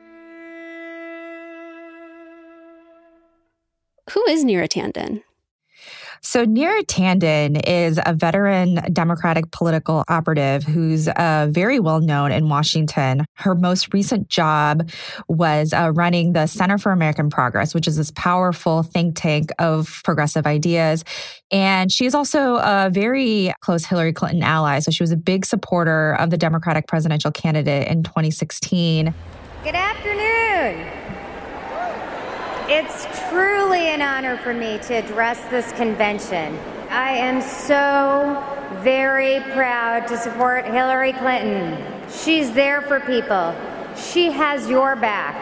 Who 4.11 4.25
is 4.27 4.45
Neera 4.45 4.69
Tanden? 4.69 5.23
So 6.23 6.45
Neera 6.45 6.83
Tanden 6.85 7.61
is 7.67 7.99
a 8.05 8.13
veteran 8.13 8.75
Democratic 8.93 9.51
political 9.53 10.05
operative 10.09 10.65
who's 10.65 11.09
uh, 11.09 11.49
very 11.51 11.81
well 11.81 12.01
known 12.01 12.31
in 12.31 12.49
Washington. 12.49 13.25
Her 13.35 13.55
most 13.55 13.95
recent 13.95 14.29
job 14.29 14.91
was 15.29 15.73
uh, 15.73 15.93
running 15.95 16.35
the 16.35 16.47
Center 16.47 16.77
for 16.77 16.93
American 16.93 17.31
Progress, 17.31 17.75
which 17.75 17.89
is 17.89 17.97
this 17.97 18.11
powerful 18.11 18.83
think 18.83 19.17
tank 19.17 19.51
of 19.59 20.01
progressive 20.05 20.47
ideas. 20.47 21.05
And 21.51 21.91
she 21.91 22.05
is 22.05 22.15
also 22.15 22.57
a 22.57 22.91
very 22.93 23.53
close 23.61 23.87
Hillary 23.87 24.13
Clinton 24.13 24.43
ally. 24.43 24.81
So 24.81 24.91
she 24.91 25.03
was 25.03 25.13
a 25.13 25.17
big 25.17 25.47
supporter 25.47 26.15
of 26.15 26.29
the 26.29 26.37
Democratic 26.37 26.87
presidential 26.87 27.31
candidate 27.31 27.89
in 27.89 28.03
2016. 28.03 29.15
Good 29.65 29.75
afternoon. 29.75 31.00
It's 32.73 33.05
truly 33.29 33.89
an 33.89 34.01
honor 34.01 34.37
for 34.37 34.55
me 34.55 34.79
to 34.83 34.95
address 34.95 35.45
this 35.51 35.73
convention. 35.73 36.57
I 36.89 37.11
am 37.15 37.43
so 37.43 38.45
very 38.85 39.41
proud 39.51 40.07
to 40.07 40.17
support 40.17 40.67
Hillary 40.67 41.13
Clinton. 41.13 41.85
She's 42.09 42.53
there 42.53 42.81
for 42.83 43.01
people, 43.01 43.57
she 43.97 44.31
has 44.31 44.71
your 44.71 44.95
back. 44.95 45.35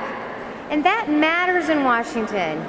And 0.70 0.82
that 0.86 1.10
matters 1.10 1.68
in 1.68 1.84
Washington. 1.84 2.62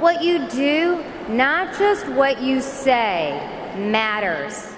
What 0.00 0.24
you 0.24 0.48
do, 0.48 1.04
not 1.28 1.78
just 1.78 2.08
what 2.08 2.40
you 2.40 2.62
say, 2.62 3.38
matters. 3.76 4.75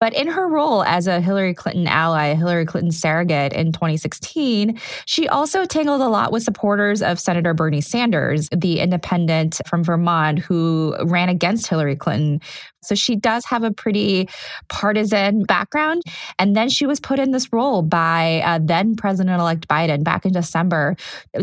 But 0.00 0.14
in 0.14 0.28
her 0.28 0.48
role 0.48 0.82
as 0.82 1.06
a 1.06 1.20
Hillary 1.20 1.52
Clinton 1.52 1.86
ally, 1.86 2.34
Hillary 2.34 2.64
Clinton 2.64 2.90
surrogate 2.90 3.52
in 3.52 3.70
2016, 3.70 4.80
she 5.04 5.28
also 5.28 5.66
tangled 5.66 6.00
a 6.00 6.08
lot 6.08 6.32
with 6.32 6.42
supporters 6.42 7.02
of 7.02 7.20
Senator 7.20 7.52
Bernie 7.52 7.82
Sanders, 7.82 8.48
the 8.50 8.80
independent 8.80 9.60
from 9.66 9.84
Vermont 9.84 10.38
who 10.38 10.96
ran 11.04 11.28
against 11.28 11.66
Hillary 11.66 11.96
Clinton. 11.96 12.40
So 12.82 12.94
she 12.94 13.14
does 13.14 13.44
have 13.44 13.62
a 13.62 13.70
pretty 13.70 14.26
partisan 14.70 15.42
background. 15.42 16.02
And 16.38 16.56
then 16.56 16.70
she 16.70 16.86
was 16.86 16.98
put 16.98 17.18
in 17.18 17.32
this 17.32 17.52
role 17.52 17.82
by 17.82 18.40
uh, 18.42 18.58
then 18.62 18.96
President 18.96 19.38
elect 19.38 19.68
Biden 19.68 20.02
back 20.02 20.24
in 20.24 20.32
December 20.32 20.96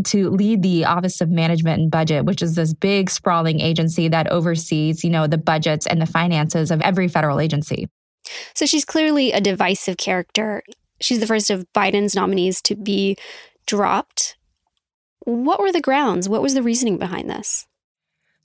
to 0.03 0.31
lead 0.31 0.63
the 0.63 0.85
Office 0.85 1.21
of 1.21 1.29
Management 1.29 1.79
and 1.79 1.91
Budget, 1.91 2.25
which 2.25 2.41
is 2.41 2.55
this 2.55 2.73
big, 2.73 3.11
sprawling 3.11 3.59
agency 3.61 4.07
that 4.07 4.31
oversees, 4.31 5.03
you 5.03 5.11
know, 5.11 5.27
the 5.27 5.37
budgets 5.37 5.85
and 5.85 6.01
the 6.01 6.07
finances 6.07 6.71
of 6.71 6.81
every 6.81 7.07
federal 7.07 7.39
agency. 7.39 7.87
So 8.53 8.65
she's 8.65 8.85
clearly 8.85 9.31
a 9.31 9.41
divisive 9.41 9.97
character. 9.97 10.63
She's 10.99 11.19
the 11.19 11.27
first 11.27 11.49
of 11.49 11.71
Biden's 11.73 12.15
nominees 12.15 12.61
to 12.63 12.75
be 12.75 13.17
dropped. 13.65 14.37
What 15.19 15.59
were 15.59 15.71
the 15.71 15.81
grounds? 15.81 16.27
What 16.27 16.41
was 16.41 16.53
the 16.53 16.63
reasoning 16.63 16.97
behind 16.97 17.29
this? 17.29 17.66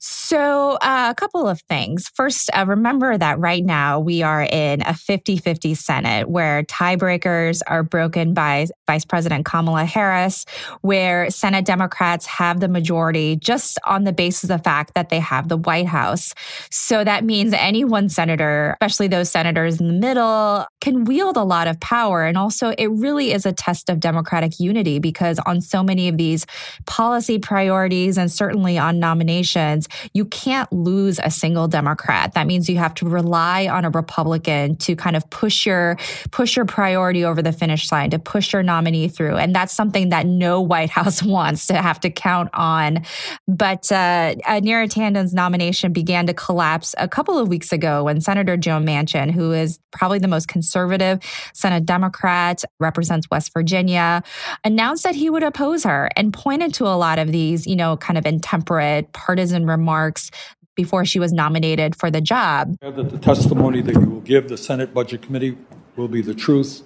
So, 0.05 0.71
uh, 0.81 1.07
a 1.11 1.15
couple 1.15 1.47
of 1.47 1.61
things. 1.61 2.11
First, 2.13 2.49
uh, 2.53 2.65
remember 2.67 3.17
that 3.17 3.39
right 3.39 3.63
now 3.63 4.01
we 4.01 4.21
are 4.21 4.41
in 4.41 4.81
a 4.81 4.93
50 4.93 5.37
50 5.37 5.75
Senate 5.75 6.29
where 6.29 6.63
tiebreakers 6.63 7.61
are 7.67 7.83
broken 7.83 8.33
by 8.33 8.67
Vice 8.85 9.05
President 9.05 9.45
Kamala 9.45 9.85
Harris, 9.85 10.43
where 10.81 11.29
Senate 11.29 11.63
Democrats 11.63 12.25
have 12.25 12.59
the 12.59 12.67
majority 12.67 13.37
just 13.37 13.79
on 13.85 14.03
the 14.03 14.11
basis 14.11 14.49
of 14.49 14.57
the 14.57 14.63
fact 14.63 14.93
that 14.95 15.07
they 15.07 15.21
have 15.21 15.47
the 15.47 15.55
White 15.55 15.87
House. 15.87 16.33
So, 16.69 17.05
that 17.05 17.23
means 17.23 17.53
any 17.53 17.85
one 17.85 18.09
senator, 18.09 18.75
especially 18.81 19.07
those 19.07 19.31
senators 19.31 19.79
in 19.79 19.87
the 19.87 19.93
middle, 19.93 20.65
can 20.81 21.05
wield 21.05 21.37
a 21.37 21.43
lot 21.43 21.69
of 21.69 21.79
power. 21.79 22.25
And 22.25 22.37
also, 22.37 22.73
it 22.77 22.87
really 22.87 23.31
is 23.31 23.45
a 23.45 23.53
test 23.53 23.89
of 23.89 24.01
Democratic 24.01 24.59
unity 24.59 24.99
because 24.99 25.39
on 25.45 25.61
so 25.61 25.81
many 25.81 26.09
of 26.09 26.17
these 26.17 26.45
policy 26.85 27.39
priorities 27.39 28.17
and 28.17 28.29
certainly 28.29 28.77
on 28.77 28.99
nominations, 28.99 29.87
you 30.13 30.25
can't 30.25 30.71
lose 30.71 31.19
a 31.23 31.31
single 31.31 31.67
Democrat. 31.67 32.33
That 32.33 32.47
means 32.47 32.69
you 32.69 32.77
have 32.77 32.93
to 32.95 33.07
rely 33.07 33.67
on 33.67 33.85
a 33.85 33.89
Republican 33.89 34.75
to 34.77 34.95
kind 34.95 35.15
of 35.15 35.29
push 35.29 35.65
your 35.65 35.97
push 36.31 36.55
your 36.55 36.65
priority 36.65 37.23
over 37.23 37.41
the 37.41 37.51
finish 37.51 37.91
line, 37.91 38.09
to 38.11 38.19
push 38.19 38.53
your 38.53 38.63
nominee 38.63 39.07
through. 39.07 39.37
And 39.37 39.55
that's 39.55 39.73
something 39.73 40.09
that 40.09 40.25
no 40.25 40.61
White 40.73 40.89
House 40.89 41.21
wants 41.21 41.67
to 41.67 41.75
have 41.75 41.99
to 42.01 42.09
count 42.09 42.49
on. 42.53 43.03
But 43.47 43.91
uh, 43.91 44.35
Neera 44.47 44.89
Tanden's 44.89 45.33
nomination 45.33 45.93
began 45.93 46.27
to 46.27 46.33
collapse 46.33 46.95
a 46.97 47.07
couple 47.07 47.37
of 47.37 47.47
weeks 47.47 47.71
ago 47.71 48.05
when 48.05 48.21
Senator 48.21 48.57
Joe 48.57 48.79
Manchin, 48.79 49.31
who 49.31 49.51
is 49.51 49.79
probably 49.91 50.19
the 50.19 50.27
most 50.27 50.47
conservative 50.47 51.19
Senate 51.53 51.85
Democrat, 51.85 52.63
represents 52.79 53.29
West 53.29 53.51
Virginia, 53.53 54.23
announced 54.63 55.03
that 55.03 55.15
he 55.15 55.29
would 55.29 55.43
oppose 55.43 55.83
her 55.83 56.09
and 56.15 56.33
pointed 56.33 56.73
to 56.75 56.85
a 56.85 56.95
lot 56.95 57.19
of 57.19 57.31
these, 57.31 57.67
you 57.67 57.75
know, 57.75 57.97
kind 57.97 58.17
of 58.17 58.25
intemperate 58.25 59.11
partisan 59.13 59.65
remarks 59.65 59.82
remarks 59.83 60.31
before 60.75 61.05
she 61.05 61.19
was 61.19 61.31
nominated 61.33 61.95
for 61.95 62.09
the 62.09 62.21
job. 62.21 62.77
That 62.81 62.95
the 62.95 63.19
testimony 63.19 63.81
that 63.81 63.93
you 63.93 64.09
will 64.09 64.21
give 64.21 64.49
the 64.49 64.57
Senate 64.57 64.93
Budget 64.93 65.21
Committee 65.21 65.57
will 65.95 66.07
be 66.07 66.21
the 66.21 66.33
truth, 66.33 66.81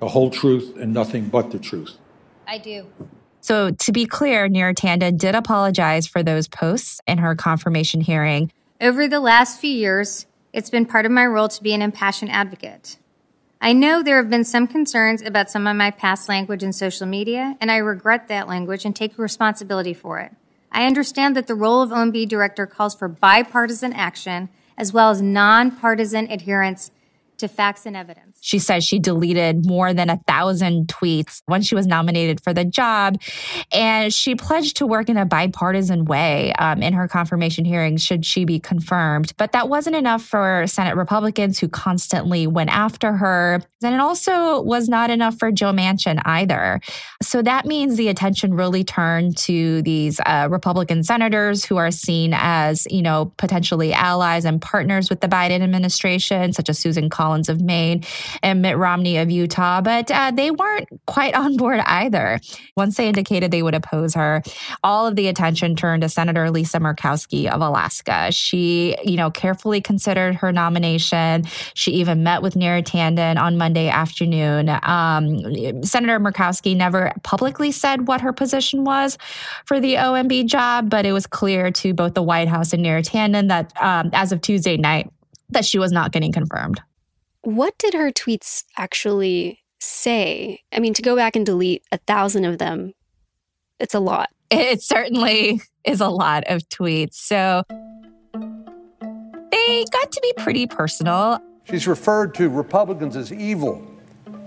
the 0.00 0.08
whole 0.08 0.30
truth, 0.30 0.76
and 0.76 0.92
nothing 0.92 1.28
but 1.28 1.50
the 1.50 1.58
truth. 1.58 1.96
I 2.46 2.58
do. 2.58 2.86
So, 3.42 3.70
to 3.70 3.92
be 3.92 4.04
clear, 4.04 4.48
Neera 4.48 4.74
Tanden 4.74 5.16
did 5.16 5.34
apologize 5.34 6.06
for 6.06 6.22
those 6.22 6.48
posts 6.48 7.00
in 7.06 7.18
her 7.18 7.34
confirmation 7.34 8.02
hearing. 8.02 8.52
Over 8.80 9.08
the 9.08 9.20
last 9.20 9.60
few 9.60 9.70
years, 9.70 10.26
it's 10.52 10.68
been 10.68 10.84
part 10.84 11.06
of 11.06 11.12
my 11.12 11.24
role 11.24 11.48
to 11.48 11.62
be 11.62 11.72
an 11.72 11.80
impassioned 11.80 12.32
advocate. 12.32 12.98
I 13.62 13.72
know 13.72 14.02
there 14.02 14.16
have 14.16 14.28
been 14.28 14.44
some 14.44 14.66
concerns 14.66 15.22
about 15.22 15.50
some 15.50 15.66
of 15.66 15.76
my 15.76 15.90
past 15.90 16.28
language 16.28 16.62
in 16.62 16.72
social 16.72 17.06
media, 17.06 17.56
and 17.60 17.70
I 17.70 17.76
regret 17.76 18.28
that 18.28 18.48
language 18.48 18.84
and 18.84 18.96
take 18.96 19.16
responsibility 19.16 19.94
for 19.94 20.18
it. 20.18 20.32
I 20.72 20.86
understand 20.86 21.36
that 21.36 21.46
the 21.46 21.54
role 21.54 21.82
of 21.82 21.90
OMB 21.90 22.28
director 22.28 22.66
calls 22.66 22.94
for 22.94 23.08
bipartisan 23.08 23.92
action 23.92 24.48
as 24.76 24.92
well 24.92 25.10
as 25.10 25.20
nonpartisan 25.20 26.30
adherence 26.30 26.90
to 27.40 27.48
facts 27.48 27.86
and 27.86 27.96
evidence. 27.96 28.38
She 28.40 28.58
says 28.58 28.84
she 28.84 28.98
deleted 28.98 29.66
more 29.66 29.92
than 29.92 30.10
a 30.10 30.18
thousand 30.26 30.88
tweets 30.88 31.42
when 31.46 31.62
she 31.62 31.74
was 31.74 31.86
nominated 31.86 32.42
for 32.42 32.54
the 32.54 32.64
job. 32.64 33.20
And 33.72 34.12
she 34.12 34.34
pledged 34.34 34.76
to 34.76 34.86
work 34.86 35.08
in 35.08 35.16
a 35.16 35.26
bipartisan 35.26 36.04
way 36.04 36.52
um, 36.54 36.82
in 36.82 36.92
her 36.92 37.08
confirmation 37.08 37.64
hearing, 37.64 37.96
should 37.96 38.24
she 38.24 38.44
be 38.44 38.58
confirmed. 38.60 39.32
But 39.36 39.52
that 39.52 39.68
wasn't 39.68 39.96
enough 39.96 40.22
for 40.22 40.66
Senate 40.66 40.96
Republicans 40.96 41.58
who 41.58 41.68
constantly 41.68 42.46
went 42.46 42.70
after 42.70 43.12
her. 43.12 43.60
And 43.82 43.94
it 43.94 44.00
also 44.00 44.62
was 44.62 44.88
not 44.88 45.10
enough 45.10 45.38
for 45.38 45.50
Joe 45.50 45.72
Manchin 45.72 46.20
either. 46.24 46.80
So 47.22 47.42
that 47.42 47.66
means 47.66 47.96
the 47.96 48.08
attention 48.08 48.54
really 48.54 48.84
turned 48.84 49.36
to 49.38 49.82
these 49.82 50.20
uh, 50.26 50.48
Republican 50.50 51.02
senators 51.02 51.64
who 51.64 51.76
are 51.76 51.90
seen 51.90 52.32
as, 52.34 52.86
you 52.90 53.02
know, 53.02 53.32
potentially 53.38 53.92
allies 53.92 54.44
and 54.44 54.60
partners 54.60 55.08
with 55.08 55.20
the 55.20 55.28
Biden 55.28 55.62
administration, 55.62 56.52
such 56.52 56.68
as 56.68 56.78
Susan 56.78 57.08
Collins 57.08 57.29
Collins 57.30 57.48
of 57.48 57.60
Maine 57.60 58.02
and 58.42 58.60
Mitt 58.60 58.76
Romney 58.76 59.16
of 59.18 59.30
Utah, 59.30 59.80
but 59.80 60.10
uh, 60.10 60.32
they 60.32 60.50
weren't 60.50 60.88
quite 61.06 61.32
on 61.36 61.56
board 61.56 61.78
either. 61.86 62.40
Once 62.76 62.96
they 62.96 63.06
indicated 63.06 63.52
they 63.52 63.62
would 63.62 63.74
oppose 63.74 64.14
her, 64.14 64.42
all 64.82 65.06
of 65.06 65.14
the 65.14 65.28
attention 65.28 65.76
turned 65.76 66.02
to 66.02 66.08
Senator 66.08 66.50
Lisa 66.50 66.78
Murkowski 66.80 67.48
of 67.48 67.60
Alaska. 67.60 68.32
She, 68.32 68.96
you 69.04 69.16
know, 69.16 69.30
carefully 69.30 69.80
considered 69.80 70.34
her 70.34 70.50
nomination. 70.50 71.44
She 71.74 71.92
even 71.92 72.24
met 72.24 72.42
with 72.42 72.54
Neera 72.54 72.82
Tanden 72.82 73.40
on 73.40 73.56
Monday 73.56 73.88
afternoon. 73.88 74.68
Um, 74.82 75.84
Senator 75.84 76.18
Murkowski 76.18 76.76
never 76.76 77.12
publicly 77.22 77.70
said 77.70 78.08
what 78.08 78.20
her 78.22 78.32
position 78.32 78.82
was 78.82 79.18
for 79.66 79.78
the 79.78 79.94
OMB 79.94 80.46
job, 80.46 80.90
but 80.90 81.06
it 81.06 81.12
was 81.12 81.28
clear 81.28 81.70
to 81.70 81.94
both 81.94 82.14
the 82.14 82.22
White 82.22 82.48
House 82.48 82.72
and 82.72 82.84
Neera 82.84 83.08
Tanden 83.08 83.46
that 83.48 83.72
um, 83.80 84.10
as 84.14 84.32
of 84.32 84.40
Tuesday 84.40 84.76
night, 84.76 85.08
that 85.50 85.64
she 85.64 85.78
was 85.78 85.92
not 85.92 86.12
getting 86.12 86.32
confirmed. 86.32 86.80
What 87.42 87.78
did 87.78 87.94
her 87.94 88.12
tweets 88.12 88.64
actually 88.76 89.60
say? 89.78 90.60
I 90.72 90.78
mean, 90.78 90.92
to 90.94 91.02
go 91.02 91.16
back 91.16 91.36
and 91.36 91.46
delete 91.46 91.82
a 91.90 91.96
thousand 91.98 92.44
of 92.44 92.58
them, 92.58 92.92
it's 93.78 93.94
a 93.94 94.00
lot. 94.00 94.28
It 94.50 94.82
certainly 94.82 95.62
is 95.84 96.00
a 96.02 96.08
lot 96.08 96.44
of 96.48 96.68
tweets. 96.68 97.14
So 97.14 97.62
they 99.50 99.84
got 99.90 100.12
to 100.12 100.20
be 100.22 100.32
pretty 100.36 100.66
personal. 100.66 101.40
She's 101.64 101.86
referred 101.86 102.34
to 102.34 102.48
Republicans 102.50 103.16
as 103.16 103.32
evil 103.32 103.86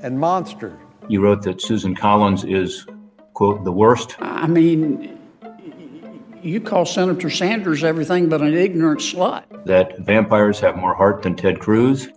and 0.04 0.20
monsters. 0.20 0.78
You 1.08 1.22
wrote 1.22 1.42
that 1.44 1.62
Susan 1.62 1.96
Collins 1.96 2.44
is, 2.44 2.86
quote, 3.34 3.64
the 3.64 3.72
worst. 3.72 4.16
I 4.20 4.46
mean, 4.46 5.18
you 6.44 6.62
call 6.62 6.86
Senator 6.86 7.30
Sanders 7.30 7.84
everything 7.84 8.30
but 8.30 8.42
an 8.42 8.54
ignorant 8.54 9.00
slut. 9.00 9.46
That 9.66 9.98
vampires 10.00 10.60
have 10.60 10.76
more 10.76 10.94
heart 10.94 11.24
than 11.24 11.36
Ted 11.36 11.60
Cruz. 11.60 12.10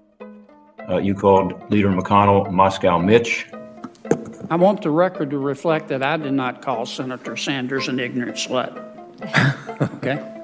Uh, 0.89 0.99
you 0.99 1.15
called 1.15 1.71
Leader 1.71 1.89
McConnell 1.89 2.51
Moscow 2.51 2.99
Mitch. 2.99 3.47
I 4.51 4.57
want 4.57 4.83
the 4.83 4.91
record 4.91 5.31
to 5.31 5.39
reflect 5.39 5.89
that 5.89 6.03
I 6.03 6.17
did 6.17 6.33
not 6.33 6.63
call 6.63 6.87
Senator 6.87 7.37
Sanders 7.37 7.89
an 7.89 7.99
ignorant 7.99 8.37
slut. 8.37 8.83
okay? 9.97 10.36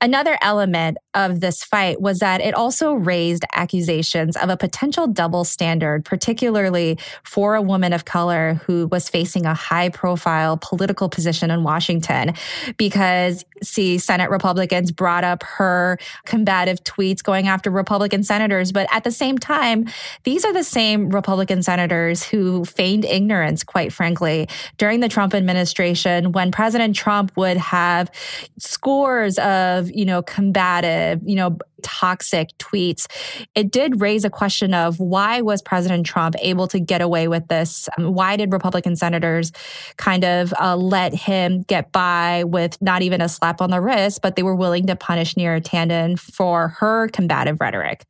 Another 0.00 0.36
element 0.42 0.98
of 1.14 1.40
this 1.40 1.64
fight 1.64 2.00
was 2.00 2.18
that 2.18 2.42
it 2.42 2.54
also 2.54 2.92
raised 2.92 3.44
accusations 3.54 4.36
of 4.36 4.50
a 4.50 4.56
potential 4.56 5.06
double 5.06 5.42
standard, 5.42 6.04
particularly 6.04 6.98
for 7.22 7.54
a 7.54 7.62
woman 7.62 7.94
of 7.94 8.04
color 8.04 8.60
who 8.66 8.86
was 8.88 9.08
facing 9.08 9.46
a 9.46 9.54
high 9.54 9.88
profile 9.88 10.58
political 10.58 11.08
position 11.08 11.50
in 11.50 11.62
Washington. 11.62 12.34
Because, 12.76 13.44
see, 13.62 13.96
Senate 13.96 14.28
Republicans 14.28 14.92
brought 14.92 15.24
up 15.24 15.42
her 15.42 15.98
combative 16.26 16.84
tweets 16.84 17.22
going 17.22 17.48
after 17.48 17.70
Republican 17.70 18.22
senators. 18.22 18.72
But 18.72 18.86
at 18.92 19.02
the 19.02 19.10
same 19.10 19.38
time, 19.38 19.86
these 20.24 20.44
are 20.44 20.52
the 20.52 20.64
same 20.64 21.08
Republican 21.08 21.62
senators 21.62 22.22
who 22.22 22.66
feigned 22.66 23.06
ignorance, 23.06 23.64
quite 23.64 23.94
frankly, 23.94 24.48
during 24.76 25.00
the 25.00 25.08
Trump 25.08 25.34
administration 25.34 26.32
when 26.32 26.52
President 26.52 26.94
Trump 26.94 27.32
would 27.36 27.56
have 27.56 28.10
scores 28.58 29.38
of, 29.38 29.85
you 29.94 30.04
know, 30.04 30.22
combative, 30.22 31.20
you 31.24 31.36
know, 31.36 31.58
toxic 31.82 32.50
tweets, 32.58 33.06
it 33.54 33.70
did 33.70 34.00
raise 34.00 34.24
a 34.24 34.30
question 34.30 34.74
of 34.74 34.98
why 34.98 35.40
was 35.40 35.62
President 35.62 36.06
Trump 36.06 36.34
able 36.40 36.66
to 36.68 36.80
get 36.80 37.00
away 37.00 37.28
with 37.28 37.46
this? 37.48 37.88
Um, 37.98 38.12
why 38.12 38.36
did 38.36 38.52
Republican 38.52 38.96
senators 38.96 39.52
kind 39.96 40.24
of 40.24 40.52
uh, 40.60 40.76
let 40.76 41.14
him 41.14 41.62
get 41.62 41.92
by 41.92 42.44
with 42.44 42.80
not 42.80 43.02
even 43.02 43.20
a 43.20 43.28
slap 43.28 43.60
on 43.60 43.70
the 43.70 43.80
wrist, 43.80 44.22
but 44.22 44.36
they 44.36 44.42
were 44.42 44.56
willing 44.56 44.86
to 44.86 44.96
punish 44.96 45.34
Neera 45.34 45.62
Tanden 45.62 46.18
for 46.18 46.68
her 46.68 47.08
combative 47.08 47.60
rhetoric? 47.60 48.04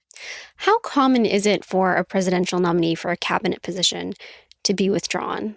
How 0.57 0.79
common 0.79 1.27
is 1.27 1.47
it 1.47 1.65
for 1.65 1.95
a 1.95 2.05
presidential 2.05 2.59
nominee 2.59 2.95
for 2.95 3.11
a 3.11 3.17
cabinet 3.17 3.63
position 3.63 4.15
to 4.65 4.75
be 4.75 4.89
withdrawn? 4.89 5.57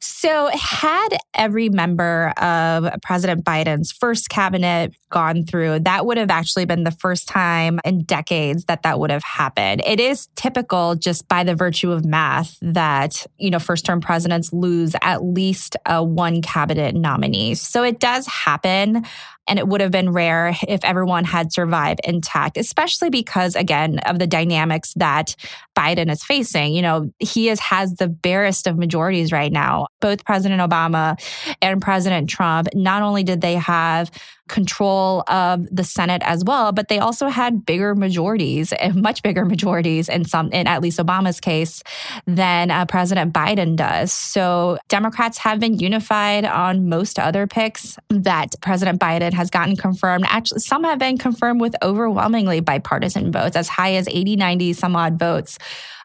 So, 0.00 0.48
had 0.52 1.08
every 1.34 1.68
member 1.68 2.32
of 2.36 2.88
President 3.02 3.44
Biden's 3.44 3.92
first 3.92 4.28
cabinet 4.28 4.94
gone 5.10 5.44
through, 5.44 5.80
that 5.80 6.06
would 6.06 6.18
have 6.18 6.30
actually 6.30 6.64
been 6.64 6.84
the 6.84 6.90
first 6.90 7.28
time 7.28 7.80
in 7.84 8.02
decades 8.04 8.64
that 8.64 8.82
that 8.82 8.98
would 8.98 9.10
have 9.10 9.24
happened. 9.24 9.82
It 9.86 10.00
is 10.00 10.28
typical 10.36 10.94
just 10.94 11.28
by 11.28 11.44
the 11.44 11.54
virtue 11.54 11.92
of 11.92 12.04
math 12.04 12.58
that, 12.60 13.26
you 13.38 13.50
know, 13.50 13.58
first 13.58 13.84
term 13.84 14.00
presidents 14.00 14.52
lose 14.52 14.94
at 15.02 15.24
least 15.24 15.76
a 15.86 16.02
one 16.02 16.42
cabinet 16.42 16.94
nominee. 16.94 17.54
So, 17.54 17.82
it 17.82 18.00
does 18.00 18.26
happen. 18.26 19.04
And 19.48 19.58
it 19.58 19.68
would 19.68 19.80
have 19.80 19.90
been 19.90 20.12
rare 20.12 20.54
if 20.66 20.84
everyone 20.84 21.24
had 21.24 21.52
survived 21.52 22.00
intact, 22.04 22.56
especially 22.56 23.10
because, 23.10 23.54
again, 23.54 23.98
of 24.00 24.18
the 24.18 24.26
dynamics 24.26 24.92
that 24.96 25.36
Biden 25.76 26.10
is 26.10 26.24
facing. 26.24 26.74
You 26.74 26.82
know, 26.82 27.10
he 27.18 27.48
is, 27.48 27.60
has 27.60 27.94
the 27.94 28.08
barest 28.08 28.66
of 28.66 28.76
majorities 28.76 29.32
right 29.32 29.52
now. 29.52 29.86
Both 30.00 30.24
President 30.24 30.60
Obama 30.60 31.20
and 31.62 31.80
President 31.80 32.28
Trump, 32.28 32.68
not 32.74 33.02
only 33.02 33.22
did 33.22 33.40
they 33.40 33.54
have 33.54 34.10
control 34.48 35.24
of 35.28 35.66
the 35.74 35.84
Senate 35.84 36.22
as 36.24 36.44
well, 36.44 36.72
but 36.72 36.88
they 36.88 36.98
also 36.98 37.28
had 37.28 37.66
bigger 37.66 37.94
majorities 37.94 38.72
much 38.94 39.22
bigger 39.22 39.44
majorities 39.44 40.08
in 40.08 40.24
some, 40.24 40.50
in 40.52 40.66
at 40.66 40.80
least 40.80 40.98
Obama's 40.98 41.40
case, 41.40 41.82
than 42.26 42.70
uh, 42.70 42.86
President 42.86 43.32
Biden 43.32 43.76
does. 43.76 44.12
So 44.12 44.78
Democrats 44.88 45.38
have 45.38 45.60
been 45.60 45.78
unified 45.78 46.44
on 46.44 46.88
most 46.88 47.18
other 47.18 47.46
picks 47.46 47.98
that 48.08 48.54
President 48.60 49.00
Biden 49.00 49.32
has 49.36 49.50
gotten 49.50 49.76
confirmed. 49.76 50.24
Actually, 50.28 50.60
some 50.60 50.82
have 50.84 50.98
been 50.98 51.18
confirmed 51.18 51.60
with 51.60 51.74
overwhelmingly 51.82 52.60
bipartisan 52.60 53.30
votes, 53.30 53.56
as 53.56 53.68
high 53.68 53.94
as 53.94 54.08
80, 54.08 54.36
90, 54.36 54.72
some 54.72 54.96
odd 54.96 55.18
votes. 55.18 55.58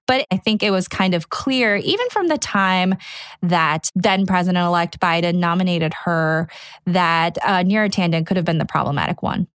But 0.08 0.26
I 0.32 0.38
think 0.38 0.62
it 0.62 0.72
was 0.72 0.88
kind 0.88 1.13
of 1.13 1.30
clear, 1.30 1.78
even 1.78 2.10
from 2.10 2.28
the 2.28 2.38
time 2.38 2.96
that 3.41 3.89
then 3.96 4.26
President 4.26 4.65
elect 4.65 5.00
Biden 5.00 5.36
nominated 5.36 5.94
her, 6.06 6.50
that 6.86 7.38
uh, 7.44 7.63
Neera 7.63 7.89
Tanden 7.89 8.26
could 8.26 8.38
have 8.38 8.46
been 8.46 8.58
the 8.58 8.65
problematic 8.65 9.24
one. 9.24 9.48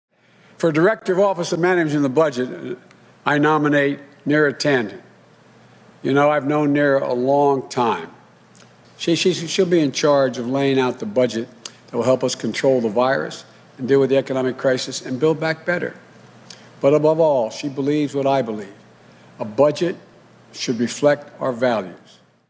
For 0.57 0.73
Director 0.73 1.13
of 1.13 1.21
Office 1.21 1.53
of 1.53 1.61
Managing 1.61 2.03
the 2.03 2.09
Budget, 2.09 2.79
I 3.27 3.39
nominate 3.39 4.01
Neera 4.27 4.55
Tanden. 4.55 5.01
You 6.03 6.15
know, 6.15 6.31
I've 6.31 6.47
known 6.47 6.75
Neera 6.75 7.03
a 7.03 7.13
long 7.13 7.69
time. 7.69 8.11
She, 8.97 9.15
she, 9.15 9.35
she'll 9.35 9.67
be 9.67 9.81
in 9.81 9.93
charge 9.93 10.39
of 10.39 10.49
laying 10.49 10.79
out 10.79 11.01
the 11.01 11.07
budget 11.07 11.49
that 11.89 11.97
will 11.97 12.05
help 12.05 12.25
us 12.25 12.35
control 12.35 12.81
the 12.81 12.89
virus 12.89 13.45
and 13.79 13.89
deal 13.89 14.01
with 14.01 14.11
the 14.11 14.17
economic 14.17 14.57
crisis 14.57 15.05
and 15.05 15.21
build 15.21 15.39
back 15.39 15.67
better. 15.67 15.95
But 16.81 16.95
above 16.95 17.21
all, 17.21 17.51
she 17.51 17.69
believes 17.69 18.15
what 18.15 18.27
I 18.27 18.43
believe 18.43 18.73
a 19.39 19.45
budget 19.45 19.97
should 20.53 20.79
reflect 20.79 21.31
our 21.41 21.53
values 21.53 22.06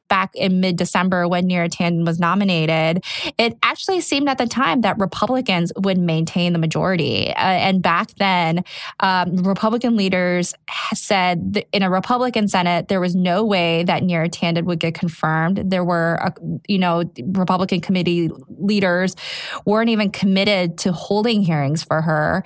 back 0.09 0.35
in 0.35 0.61
mid 0.61 0.77
December 0.77 1.29
when 1.29 1.49
Neera 1.49 1.69
Tanden 1.69 2.07
was 2.07 2.19
nominated, 2.19 3.05
it 3.39 3.57
actually 3.63 4.01
seemed 4.01 4.29
at 4.29 4.39
the 4.39 4.47
time 4.47 4.83
that 4.83 4.99
Republicans 4.99 5.73
would 5.77 5.99
maintain 5.99 6.53
the 6.53 6.59
majority. 6.59 7.29
Uh, 7.31 7.41
and 7.41 7.83
back 7.83 8.15
then, 8.19 8.65
um, 9.01 9.37
Republican 9.37 9.97
leaders 9.97 10.55
said 10.95 11.65
in 11.73 11.83
a 11.83 11.91
Republican 11.91 12.49
Senate, 12.49 12.89
there 12.89 13.01
was 13.01 13.15
no 13.15 13.45
way 13.45 13.85
that 13.85 14.03
Neera 14.03 14.29
Tanden 14.29 14.65
would 14.65 14.81
get 14.81 14.95
confirmed. 14.95 15.63
There 15.71 15.85
were, 15.85 16.33
you 16.69 16.79
know, 16.79 17.05
Republican 17.33 17.81
committee 17.81 18.31
leaders 18.59 19.17
weren't 19.65 19.91
even 19.91 20.11
committed 20.11 20.79
to 20.79 20.93
holding 20.93 21.43
hearings 21.43 21.83
for 21.83 22.03
her. 22.03 22.45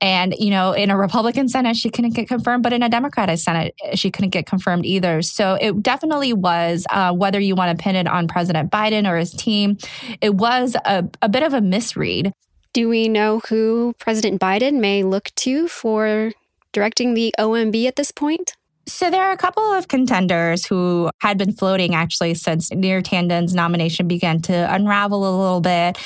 And, 0.00 0.34
you 0.38 0.50
know, 0.50 0.72
in 0.72 0.90
a 0.90 0.96
Republican 0.96 1.48
Senate, 1.48 1.76
she 1.76 1.90
couldn't 1.90 2.14
get 2.14 2.26
confirmed, 2.26 2.62
but 2.62 2.72
in 2.72 2.82
a 2.82 2.88
Democratic 2.88 3.38
Senate, 3.38 3.74
she 3.94 4.10
couldn't 4.10 4.30
get 4.30 4.46
confirmed 4.46 4.86
either. 4.86 5.20
So 5.20 5.58
it 5.60 5.82
definitely 5.82 6.32
was, 6.32 6.86
uh, 6.90 7.12
whether 7.12 7.38
you 7.38 7.54
want 7.54 7.76
to 7.76 7.82
pin 7.82 7.96
it 7.96 8.06
on 8.06 8.26
President 8.26 8.70
Biden 8.70 9.08
or 9.08 9.16
his 9.16 9.32
team, 9.32 9.76
it 10.20 10.34
was 10.34 10.74
a, 10.86 11.04
a 11.20 11.28
bit 11.28 11.42
of 11.42 11.52
a 11.52 11.60
misread. 11.60 12.32
Do 12.72 12.88
we 12.88 13.08
know 13.08 13.40
who 13.48 13.94
President 13.98 14.40
Biden 14.40 14.80
may 14.80 15.02
look 15.02 15.30
to 15.36 15.68
for 15.68 16.32
directing 16.72 17.14
the 17.14 17.34
OMB 17.38 17.86
at 17.86 17.96
this 17.96 18.12
point? 18.12 18.56
So 18.86 19.10
there 19.10 19.22
are 19.22 19.32
a 19.32 19.36
couple 19.36 19.62
of 19.72 19.88
contenders 19.88 20.66
who 20.66 21.10
had 21.20 21.38
been 21.38 21.52
floating 21.52 21.94
actually 21.94 22.34
since 22.34 22.70
Neera 22.70 23.02
Tanden's 23.02 23.54
nomination 23.54 24.08
began 24.08 24.40
to 24.42 24.74
unravel 24.74 25.18
a 25.18 25.34
little 25.38 25.60
bit. 25.60 25.98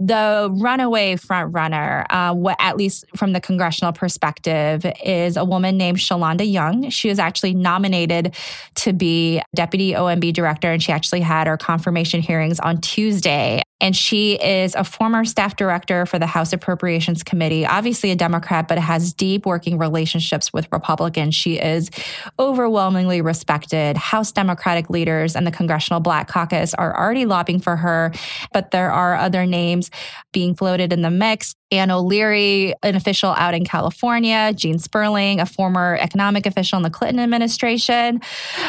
The 0.00 0.48
runaway 0.52 1.16
front 1.16 1.54
runner, 1.54 2.04
uh, 2.10 2.34
what, 2.34 2.56
at 2.58 2.76
least 2.76 3.04
from 3.16 3.32
the 3.32 3.40
congressional 3.40 3.92
perspective, 3.92 4.84
is 5.04 5.36
a 5.36 5.44
woman 5.44 5.76
named 5.76 5.98
Shalanda 5.98 6.50
Young. 6.50 6.90
She 6.90 7.08
was 7.08 7.18
actually 7.18 7.54
nominated 7.54 8.34
to 8.76 8.92
be 8.92 9.42
deputy 9.54 9.92
OMB 9.92 10.32
director, 10.32 10.70
and 10.70 10.82
she 10.82 10.92
actually 10.92 11.20
had 11.20 11.46
her 11.46 11.56
confirmation 11.56 12.20
hearings 12.20 12.58
on 12.60 12.80
Tuesday. 12.80 13.62
And 13.80 13.94
she 13.94 14.34
is 14.34 14.74
a 14.74 14.84
former 14.84 15.24
staff 15.24 15.56
director 15.56 16.06
for 16.06 16.18
the 16.18 16.26
House 16.26 16.52
Appropriations 16.52 17.22
Committee, 17.22 17.66
obviously 17.66 18.10
a 18.10 18.16
Democrat, 18.16 18.68
but 18.68 18.78
has 18.78 19.12
deep 19.12 19.44
working 19.46 19.78
relationships 19.78 20.52
with 20.52 20.68
Republicans. 20.72 21.34
She 21.34 21.58
is 21.58 21.90
overwhelmingly 22.38 23.20
respected. 23.20 23.96
House 23.96 24.32
Democratic 24.32 24.90
leaders 24.90 25.34
and 25.34 25.46
the 25.46 25.50
Congressional 25.50 26.00
Black 26.00 26.28
Caucus 26.28 26.72
are 26.74 26.96
already 26.96 27.26
lobbying 27.26 27.60
for 27.60 27.76
her, 27.76 28.12
but 28.52 28.70
there 28.70 28.92
are 28.92 29.16
other 29.16 29.44
names 29.44 29.90
being 30.32 30.54
floated 30.54 30.92
in 30.92 31.02
the 31.02 31.10
mix. 31.10 31.54
Ann 31.70 31.90
O'Leary, 31.90 32.74
an 32.84 32.94
official 32.94 33.30
out 33.30 33.54
in 33.54 33.64
California, 33.64 34.52
Gene 34.54 34.78
Sperling, 34.78 35.40
a 35.40 35.46
former 35.46 35.98
economic 36.00 36.46
official 36.46 36.76
in 36.76 36.84
the 36.84 36.90
Clinton 36.90 37.18
administration. 37.18 38.20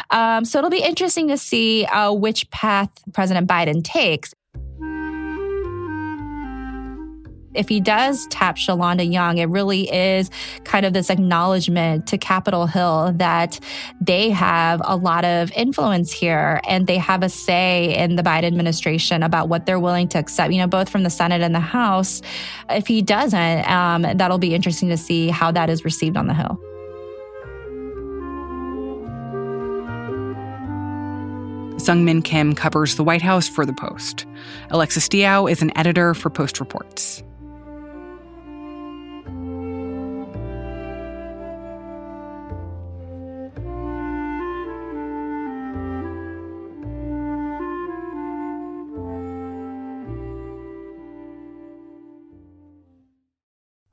Um, 0.10 0.46
so 0.46 0.58
it'll 0.58 0.72
be 0.72 0.82
interesting 0.82 1.28
to 1.28 1.38
see 1.38 1.86
uh, 1.86 2.12
which 2.12 2.50
path 2.50 2.90
President 3.14 3.48
Biden 3.48 3.84
takes. 3.84 4.34
If 7.56 7.70
he 7.70 7.80
does 7.80 8.28
tap 8.28 8.58
Shalanda 8.58 9.10
Young, 9.10 9.38
it 9.38 9.46
really 9.46 9.92
is 9.92 10.30
kind 10.64 10.86
of 10.86 10.94
this 10.94 11.10
acknowledgement 11.10 12.08
to 12.08 12.18
Capitol 12.18 12.68
Hill 12.68 13.14
that 13.16 13.60
they 14.02 14.30
have 14.30 14.82
a 14.84 14.96
lot 14.96 15.26
of 15.26 15.52
influence 15.52 16.12
here 16.12 16.62
and 16.68 16.88
they 16.88 16.98
have 16.98 17.24
a 17.24 17.30
say 17.30 17.96
in 17.96 18.16
the 18.16 18.24
Biden 18.24 18.46
administration 18.46 19.24
about 19.24 19.50
what 19.50 19.66
they're 19.66 19.80
willing 19.80 20.08
to 20.10 20.20
accept, 20.20 20.52
you 20.54 20.60
know, 20.60 20.68
both 20.68 20.90
from 20.90 21.04
the 21.04 21.10
Senate 21.10 21.42
and 21.42 21.56
the 21.56 21.60
House. 21.60 22.22
If 22.70 22.88
he 22.88 23.02
doesn't, 23.02 23.70
um, 23.70 24.02
that'll 24.02 24.38
be 24.38 24.54
interesting 24.54 24.90
to 24.90 24.98
see 24.98 25.30
how 25.30 25.52
that 25.52 25.70
is 25.70 25.86
received 25.86 26.18
on 26.18 26.28
the 26.28 26.34
Hill. 26.34 26.60
Seung-Min 31.86 32.24
Kim 32.24 32.56
covers 32.56 32.96
the 32.96 33.04
White 33.04 33.22
House 33.22 33.48
for 33.48 33.64
The 33.64 33.74
Post. 33.74 34.26
Alexis 34.72 35.08
Diao 35.08 35.52
is 35.52 35.62
an 35.62 35.72
editor 35.78 36.16
for 36.16 36.32
Post 36.32 36.60
Reports. 36.60 37.22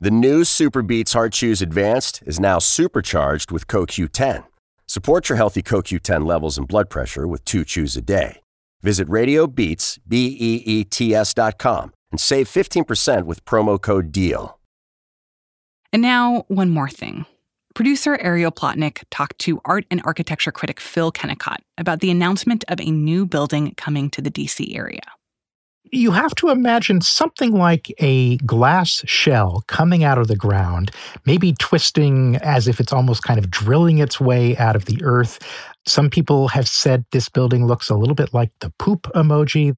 The 0.03 0.11
new 0.11 0.43
Super 0.43 0.83
Beets 0.83 1.13
Heart 1.13 1.33
Chews 1.33 1.63
Advanced 1.63 2.25
is 2.27 2.41
now 2.41 2.59
supercharged 2.59 3.53
with 3.53 3.69
CoQ10. 3.69 4.45
Support 4.89 5.29
your 5.29 5.37
healthy 5.37 5.63
CoQ10 5.63 6.27
levels 6.27 6.59
and 6.59 6.67
blood 6.67 6.91
pressure 6.91 7.29
with 7.29 7.45
two 7.45 7.65
chews 7.65 7.97
a 7.97 8.03
day. 8.03 8.41
Visit 8.81 9.07
RadioBeets, 9.07 10.01
B-E-E-T-S 10.09 11.35
dot 11.35 11.57
com 11.59 11.93
and 12.11 12.19
save 12.19 12.49
15% 12.49 13.27
with 13.27 13.45
promo 13.45 13.81
code 13.81 14.11
DEAL. 14.11 14.59
And 15.93 16.03
now, 16.03 16.47
one 16.49 16.71
more 16.71 16.91
thing. 16.91 17.25
Producer 17.77 18.19
Ariel 18.21 18.51
Plotnick 18.51 19.05
talked 19.13 19.39
to 19.43 19.61
art 19.65 19.85
and 19.89 20.03
architecture 20.05 20.51
critic 20.51 20.81
Phil 20.81 21.13
Kennicott 21.13 21.59
about 21.79 22.01
the 22.01 22.11
announcement 22.11 22.65
of 22.67 22.81
a 22.81 22.91
new 22.91 23.25
building 23.25 23.73
coming 23.77 24.11
to 24.11 24.21
the 24.21 24.33
DC 24.33 24.77
area 24.77 25.03
you 25.91 26.11
have 26.13 26.35
to 26.37 26.49
imagine 26.49 27.01
something 27.01 27.53
like 27.53 27.93
a 27.99 28.37
glass 28.39 29.03
shell 29.07 29.65
coming 29.67 30.05
out 30.05 30.19
of 30.19 30.29
the 30.29 30.37
ground, 30.37 30.91
maybe 31.27 31.55
twisting 31.59 32.37
as 32.37 32.69
if 32.69 32.81
it's 32.81 32.93
almost 32.93 33.23
kind 33.23 33.39
of 33.39 33.51
drilling 33.51 33.99
its 33.99 34.21
way 34.21 34.57
out 34.57 34.77
of 34.77 34.87
the 34.87 35.03
earth. 35.03 35.39
Some 35.87 36.09
people 36.09 36.49
have 36.49 36.69
said 36.69 37.05
this 37.11 37.29
building 37.29 37.67
looks 37.67 37.91
a 37.91 37.97
little 37.97 38.15
bit 38.15 38.33
like 38.33 38.51
the 38.61 38.71
poop 38.79 39.03
emoji. 39.15 39.75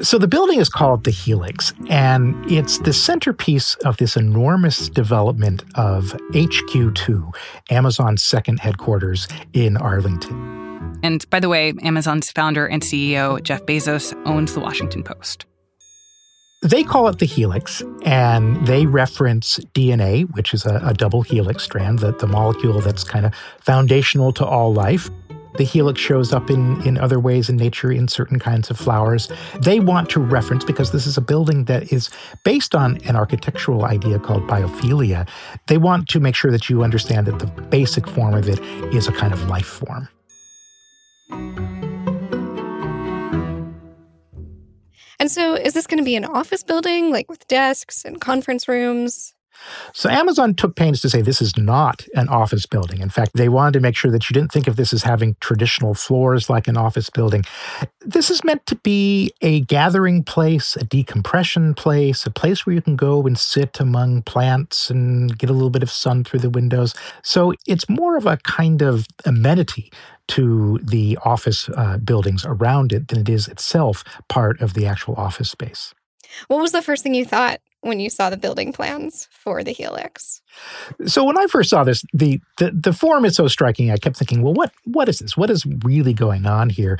So 0.00 0.16
the 0.18 0.28
building 0.28 0.60
is 0.60 0.68
called 0.68 1.04
the 1.04 1.10
Helix, 1.10 1.72
and 1.88 2.34
it's 2.50 2.78
the 2.78 2.92
centerpiece 2.92 3.74
of 3.84 3.96
this 3.96 4.16
enormous 4.16 4.88
development 4.88 5.64
of 5.74 6.16
HQ2, 6.32 7.34
Amazon's 7.70 8.22
second 8.22 8.60
headquarters 8.60 9.26
in 9.54 9.76
Arlington. 9.76 10.57
And 11.02 11.28
by 11.30 11.40
the 11.40 11.48
way, 11.48 11.72
Amazon's 11.82 12.30
founder 12.30 12.66
and 12.66 12.82
CEO, 12.82 13.42
Jeff 13.42 13.64
Bezos, 13.66 14.14
owns 14.26 14.54
the 14.54 14.60
Washington 14.60 15.02
Post. 15.02 15.46
They 16.62 16.82
call 16.82 17.06
it 17.06 17.20
the 17.20 17.26
helix, 17.26 17.84
and 18.04 18.66
they 18.66 18.84
reference 18.86 19.60
DNA, 19.74 20.28
which 20.34 20.52
is 20.52 20.66
a, 20.66 20.80
a 20.82 20.92
double 20.92 21.22
helix 21.22 21.62
strand, 21.62 22.00
the, 22.00 22.12
the 22.12 22.26
molecule 22.26 22.80
that's 22.80 23.04
kind 23.04 23.24
of 23.24 23.32
foundational 23.60 24.32
to 24.32 24.44
all 24.44 24.72
life. 24.72 25.08
The 25.56 25.62
helix 25.62 26.00
shows 26.00 26.32
up 26.32 26.50
in, 26.50 26.82
in 26.82 26.98
other 26.98 27.20
ways 27.20 27.48
in 27.48 27.56
nature 27.56 27.92
in 27.92 28.08
certain 28.08 28.40
kinds 28.40 28.70
of 28.70 28.76
flowers. 28.78 29.28
They 29.60 29.78
want 29.78 30.10
to 30.10 30.20
reference, 30.20 30.64
because 30.64 30.90
this 30.90 31.06
is 31.06 31.16
a 31.16 31.20
building 31.20 31.66
that 31.66 31.92
is 31.92 32.10
based 32.44 32.74
on 32.74 32.98
an 33.04 33.14
architectural 33.14 33.84
idea 33.84 34.18
called 34.18 34.42
biophilia, 34.48 35.28
they 35.68 35.78
want 35.78 36.08
to 36.08 36.18
make 36.18 36.34
sure 36.34 36.50
that 36.50 36.68
you 36.68 36.82
understand 36.82 37.28
that 37.28 37.38
the 37.38 37.46
basic 37.46 38.08
form 38.08 38.34
of 38.34 38.48
it 38.48 38.58
is 38.92 39.06
a 39.06 39.12
kind 39.12 39.32
of 39.32 39.48
life 39.48 39.66
form. 39.66 40.08
And 45.20 45.30
so, 45.30 45.54
is 45.54 45.74
this 45.74 45.86
going 45.86 45.98
to 45.98 46.04
be 46.04 46.16
an 46.16 46.24
office 46.24 46.62
building, 46.62 47.10
like 47.10 47.28
with 47.28 47.46
desks 47.48 48.04
and 48.04 48.20
conference 48.20 48.68
rooms? 48.68 49.34
So 49.92 50.08
Amazon 50.08 50.54
took 50.54 50.76
pains 50.76 51.00
to 51.00 51.10
say 51.10 51.22
this 51.22 51.42
is 51.42 51.56
not 51.56 52.06
an 52.14 52.28
office 52.28 52.66
building. 52.66 53.00
In 53.00 53.10
fact, 53.10 53.32
they 53.34 53.48
wanted 53.48 53.72
to 53.74 53.80
make 53.80 53.96
sure 53.96 54.10
that 54.10 54.28
you 54.28 54.34
didn't 54.34 54.52
think 54.52 54.68
of 54.68 54.76
this 54.76 54.92
as 54.92 55.02
having 55.02 55.36
traditional 55.40 55.94
floors 55.94 56.48
like 56.48 56.68
an 56.68 56.76
office 56.76 57.10
building. 57.10 57.44
This 58.00 58.30
is 58.30 58.44
meant 58.44 58.66
to 58.66 58.76
be 58.76 59.32
a 59.42 59.60
gathering 59.62 60.22
place, 60.22 60.76
a 60.76 60.84
decompression 60.84 61.74
place, 61.74 62.26
a 62.26 62.30
place 62.30 62.64
where 62.64 62.74
you 62.74 62.82
can 62.82 62.96
go 62.96 63.26
and 63.26 63.38
sit 63.38 63.80
among 63.80 64.22
plants 64.22 64.90
and 64.90 65.36
get 65.38 65.50
a 65.50 65.52
little 65.52 65.70
bit 65.70 65.82
of 65.82 65.90
sun 65.90 66.24
through 66.24 66.40
the 66.40 66.50
windows. 66.50 66.94
So 67.22 67.52
it's 67.66 67.88
more 67.88 68.16
of 68.16 68.26
a 68.26 68.36
kind 68.38 68.82
of 68.82 69.06
amenity 69.24 69.92
to 70.28 70.78
the 70.82 71.18
office 71.24 71.68
uh, 71.70 71.96
buildings 71.98 72.44
around 72.44 72.92
it 72.92 73.08
than 73.08 73.20
it 73.20 73.28
is 73.28 73.48
itself 73.48 74.04
part 74.28 74.60
of 74.60 74.74
the 74.74 74.86
actual 74.86 75.14
office 75.14 75.50
space. 75.50 75.94
What 76.48 76.60
was 76.60 76.72
the 76.72 76.82
first 76.82 77.02
thing 77.02 77.14
you 77.14 77.24
thought 77.24 77.60
when 77.88 78.00
you 78.00 78.10
saw 78.10 78.30
the 78.30 78.36
building 78.36 78.72
plans 78.72 79.28
for 79.30 79.64
the 79.64 79.72
Helix? 79.72 80.40
So 81.06 81.24
when 81.24 81.38
I 81.38 81.46
first 81.46 81.70
saw 81.70 81.84
this, 81.84 82.04
the, 82.12 82.40
the 82.58 82.70
the 82.70 82.92
form 82.92 83.24
is 83.24 83.36
so 83.36 83.48
striking. 83.48 83.90
I 83.90 83.96
kept 83.96 84.16
thinking, 84.16 84.42
well, 84.42 84.54
what 84.54 84.72
what 84.84 85.08
is 85.08 85.18
this? 85.18 85.36
What 85.36 85.50
is 85.50 85.66
really 85.84 86.12
going 86.12 86.46
on 86.46 86.70
here? 86.70 86.98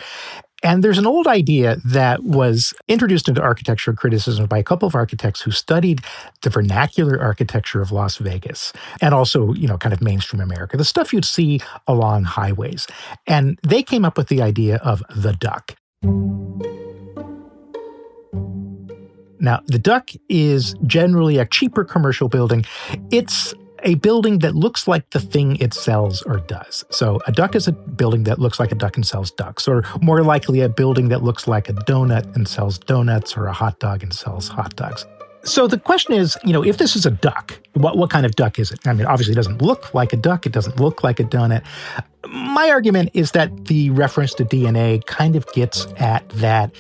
And 0.62 0.82
there's 0.82 0.98
an 0.98 1.06
old 1.06 1.26
idea 1.26 1.76
that 1.84 2.24
was 2.24 2.74
introduced 2.88 3.28
into 3.28 3.40
architecture 3.40 3.92
criticism 3.92 4.46
by 4.46 4.58
a 4.58 4.64
couple 4.64 4.88
of 4.88 4.94
architects 4.94 5.40
who 5.40 5.52
studied 5.52 6.00
the 6.42 6.50
vernacular 6.50 7.20
architecture 7.20 7.80
of 7.80 7.92
Las 7.92 8.16
Vegas 8.16 8.72
and 9.00 9.14
also, 9.14 9.52
you 9.52 9.68
know, 9.68 9.78
kind 9.78 9.92
of 9.92 10.02
mainstream 10.02 10.40
America, 10.40 10.76
the 10.76 10.84
stuff 10.84 11.12
you'd 11.12 11.24
see 11.24 11.60
along 11.86 12.24
highways. 12.24 12.88
And 13.26 13.58
they 13.62 13.84
came 13.84 14.04
up 14.04 14.18
with 14.18 14.28
the 14.28 14.42
idea 14.42 14.76
of 14.76 15.02
the 15.14 15.32
duck. 15.32 15.76
Now, 19.48 19.62
the 19.64 19.78
Duck 19.78 20.10
is 20.28 20.74
generally 20.84 21.38
a 21.38 21.46
cheaper 21.46 21.82
commercial 21.82 22.28
building. 22.28 22.66
It's 23.10 23.54
a 23.82 23.94
building 23.94 24.40
that 24.40 24.54
looks 24.54 24.86
like 24.86 25.08
the 25.08 25.20
thing 25.20 25.56
it 25.56 25.72
sells 25.72 26.20
or 26.20 26.40
does. 26.40 26.84
So, 26.90 27.18
a 27.26 27.32
duck 27.32 27.56
is 27.56 27.66
a 27.66 27.72
building 27.72 28.24
that 28.24 28.38
looks 28.38 28.60
like 28.60 28.72
a 28.72 28.74
duck 28.74 28.96
and 28.96 29.06
sells 29.06 29.30
ducks, 29.30 29.66
or 29.66 29.84
more 30.02 30.22
likely, 30.22 30.60
a 30.60 30.68
building 30.68 31.08
that 31.08 31.22
looks 31.22 31.48
like 31.48 31.70
a 31.70 31.72
donut 31.72 32.36
and 32.36 32.46
sells 32.46 32.76
donuts, 32.76 33.38
or 33.38 33.46
a 33.46 33.54
hot 33.54 33.80
dog 33.80 34.02
and 34.02 34.12
sells 34.12 34.48
hot 34.48 34.76
dogs. 34.76 35.06
So 35.44 35.66
the 35.66 35.78
question 35.78 36.12
is, 36.12 36.36
you 36.44 36.52
know, 36.52 36.62
if 36.62 36.76
this 36.76 36.94
is 36.94 37.06
a 37.06 37.10
duck, 37.10 37.58
what, 37.72 37.96
what 37.96 38.10
kind 38.10 38.26
of 38.26 38.32
duck 38.32 38.58
is 38.58 38.70
it? 38.70 38.86
I 38.86 38.92
mean, 38.92 39.06
obviously, 39.06 39.32
it 39.32 39.36
doesn't 39.36 39.62
look 39.62 39.94
like 39.94 40.12
a 40.12 40.18
duck. 40.18 40.44
It 40.44 40.52
doesn't 40.52 40.78
look 40.78 41.02
like 41.02 41.20
a 41.20 41.24
donut. 41.24 41.64
My 42.28 42.68
argument 42.68 43.12
is 43.14 43.30
that 43.30 43.64
the 43.64 43.88
reference 43.90 44.34
to 44.34 44.44
DNA 44.44 45.06
kind 45.06 45.36
of 45.36 45.46
gets 45.54 45.86
at 45.96 46.28
that 46.44 46.70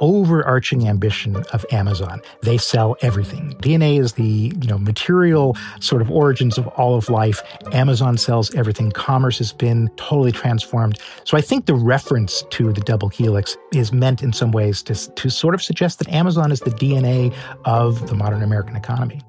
overarching 0.00 0.88
ambition 0.88 1.36
of 1.52 1.64
Amazon. 1.70 2.20
They 2.42 2.58
sell 2.58 2.96
everything. 3.00 3.54
DNA 3.58 4.00
is 4.00 4.14
the, 4.14 4.52
you 4.60 4.66
know, 4.66 4.78
material 4.78 5.56
sort 5.80 6.02
of 6.02 6.10
origins 6.10 6.58
of 6.58 6.66
all 6.68 6.96
of 6.96 7.08
life. 7.08 7.42
Amazon 7.72 8.16
sells 8.16 8.54
everything. 8.54 8.90
Commerce 8.90 9.38
has 9.38 9.52
been 9.52 9.88
totally 9.96 10.32
transformed. 10.32 10.98
So 11.24 11.36
I 11.36 11.40
think 11.40 11.66
the 11.66 11.74
reference 11.74 12.42
to 12.50 12.72
the 12.72 12.80
double 12.80 13.08
helix 13.08 13.56
is 13.72 13.92
meant 13.92 14.22
in 14.22 14.32
some 14.32 14.52
ways 14.52 14.82
to, 14.84 14.94
to 15.14 15.30
sort 15.30 15.54
of 15.54 15.62
suggest 15.62 15.98
that 15.98 16.08
Amazon 16.08 16.50
is 16.50 16.60
the 16.60 16.70
DNA 16.70 17.34
of 17.64 18.08
the 18.08 18.14
modern 18.14 18.42
American 18.42 18.76
economy. 18.76 19.20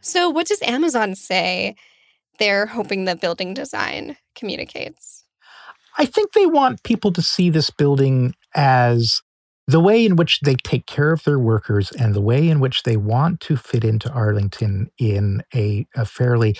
So 0.00 0.28
what 0.28 0.46
does 0.46 0.60
Amazon 0.62 1.14
say 1.14 1.76
they're 2.38 2.66
hoping 2.66 3.04
the 3.04 3.16
building 3.16 3.54
design 3.54 4.16
communicates? 4.34 5.13
I 5.98 6.06
think 6.06 6.32
they 6.32 6.46
want 6.46 6.82
people 6.82 7.12
to 7.12 7.22
see 7.22 7.50
this 7.50 7.70
building 7.70 8.34
as 8.54 9.20
the 9.66 9.80
way 9.80 10.04
in 10.04 10.16
which 10.16 10.40
they 10.40 10.56
take 10.56 10.86
care 10.86 11.12
of 11.12 11.24
their 11.24 11.38
workers 11.38 11.90
and 11.92 12.14
the 12.14 12.20
way 12.20 12.48
in 12.48 12.60
which 12.60 12.82
they 12.82 12.96
want 12.96 13.40
to 13.40 13.56
fit 13.56 13.84
into 13.84 14.10
Arlington 14.10 14.90
in 14.98 15.42
a, 15.54 15.86
a 15.96 16.04
fairly 16.04 16.56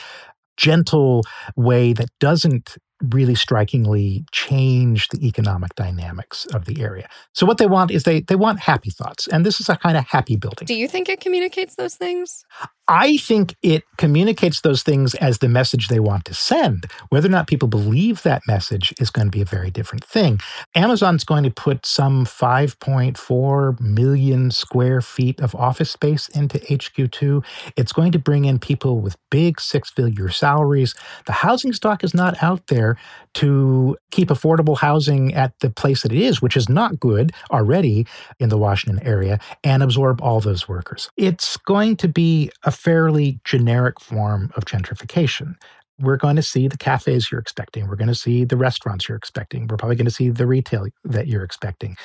gentle 0.56 1.22
way 1.56 1.92
that 1.92 2.08
doesn't 2.20 2.76
really 3.12 3.34
strikingly 3.34 4.24
change 4.32 5.08
the 5.08 5.26
economic 5.26 5.74
dynamics 5.74 6.46
of 6.54 6.64
the 6.64 6.82
area. 6.82 7.08
So 7.32 7.46
what 7.46 7.58
they 7.58 7.66
want 7.66 7.90
is 7.90 8.04
they 8.04 8.20
they 8.20 8.36
want 8.36 8.60
happy 8.60 8.90
thoughts, 8.90 9.26
and 9.26 9.44
this 9.44 9.60
is 9.60 9.68
a 9.68 9.76
kind 9.76 9.96
of 9.96 10.06
happy 10.06 10.36
building. 10.36 10.66
Do 10.66 10.74
you 10.74 10.88
think 10.88 11.08
it 11.08 11.20
communicates 11.20 11.76
those 11.76 11.96
things? 11.96 12.44
I 12.86 13.16
think 13.16 13.56
it 13.62 13.82
communicates 13.96 14.60
those 14.60 14.82
things 14.82 15.14
as 15.14 15.38
the 15.38 15.48
message 15.48 15.88
they 15.88 16.00
want 16.00 16.26
to 16.26 16.34
send. 16.34 16.86
Whether 17.08 17.28
or 17.28 17.30
not 17.30 17.46
people 17.46 17.68
believe 17.68 18.22
that 18.22 18.42
message 18.46 18.92
is 19.00 19.10
going 19.10 19.28
to 19.28 19.30
be 19.30 19.40
a 19.40 19.46
very 19.46 19.70
different 19.70 20.04
thing. 20.04 20.38
Amazon's 20.74 21.24
going 21.24 21.44
to 21.44 21.50
put 21.50 21.86
some 21.86 22.26
5.4 22.26 23.80
million 23.80 24.50
square 24.50 25.00
feet 25.00 25.40
of 25.40 25.54
office 25.54 25.90
space 25.90 26.28
into 26.28 26.58
HQ2. 26.58 27.42
It's 27.76 27.92
going 27.92 28.12
to 28.12 28.18
bring 28.18 28.44
in 28.44 28.58
people 28.58 29.00
with 29.00 29.16
big 29.30 29.60
six 29.60 29.90
figure 29.90 30.28
salaries. 30.28 30.94
The 31.24 31.32
housing 31.32 31.72
stock 31.72 32.04
is 32.04 32.12
not 32.12 32.42
out 32.42 32.66
there 32.66 32.93
to 33.34 33.96
keep 34.10 34.28
affordable 34.28 34.76
housing 34.76 35.34
at 35.34 35.58
the 35.60 35.70
place 35.70 36.02
that 36.02 36.12
it 36.12 36.20
is, 36.20 36.40
which 36.40 36.56
is 36.56 36.68
not 36.68 37.00
good 37.00 37.32
already 37.50 38.06
in 38.38 38.48
the 38.48 38.58
Washington 38.58 39.04
area, 39.06 39.38
and 39.62 39.82
absorb 39.82 40.20
all 40.22 40.40
those 40.40 40.68
workers. 40.68 41.10
It's 41.16 41.56
going 41.56 41.96
to 41.96 42.08
be 42.08 42.50
a 42.62 42.70
fairly 42.70 43.40
generic 43.44 44.00
form 44.00 44.52
of 44.56 44.64
gentrification 44.64 45.56
we're 46.00 46.16
going 46.16 46.36
to 46.36 46.42
see 46.42 46.68
the 46.68 46.76
cafes 46.76 47.30
you're 47.30 47.40
expecting. 47.40 47.88
We're 47.88 47.96
going 47.96 48.08
to 48.08 48.14
see 48.14 48.44
the 48.44 48.56
restaurants 48.56 49.08
you're 49.08 49.16
expecting. 49.16 49.66
We're 49.66 49.76
probably 49.76 49.96
going 49.96 50.06
to 50.06 50.10
see 50.10 50.30
the 50.30 50.46
retail 50.46 50.86
that 51.04 51.28
you're 51.28 51.44
expecting. 51.44 51.96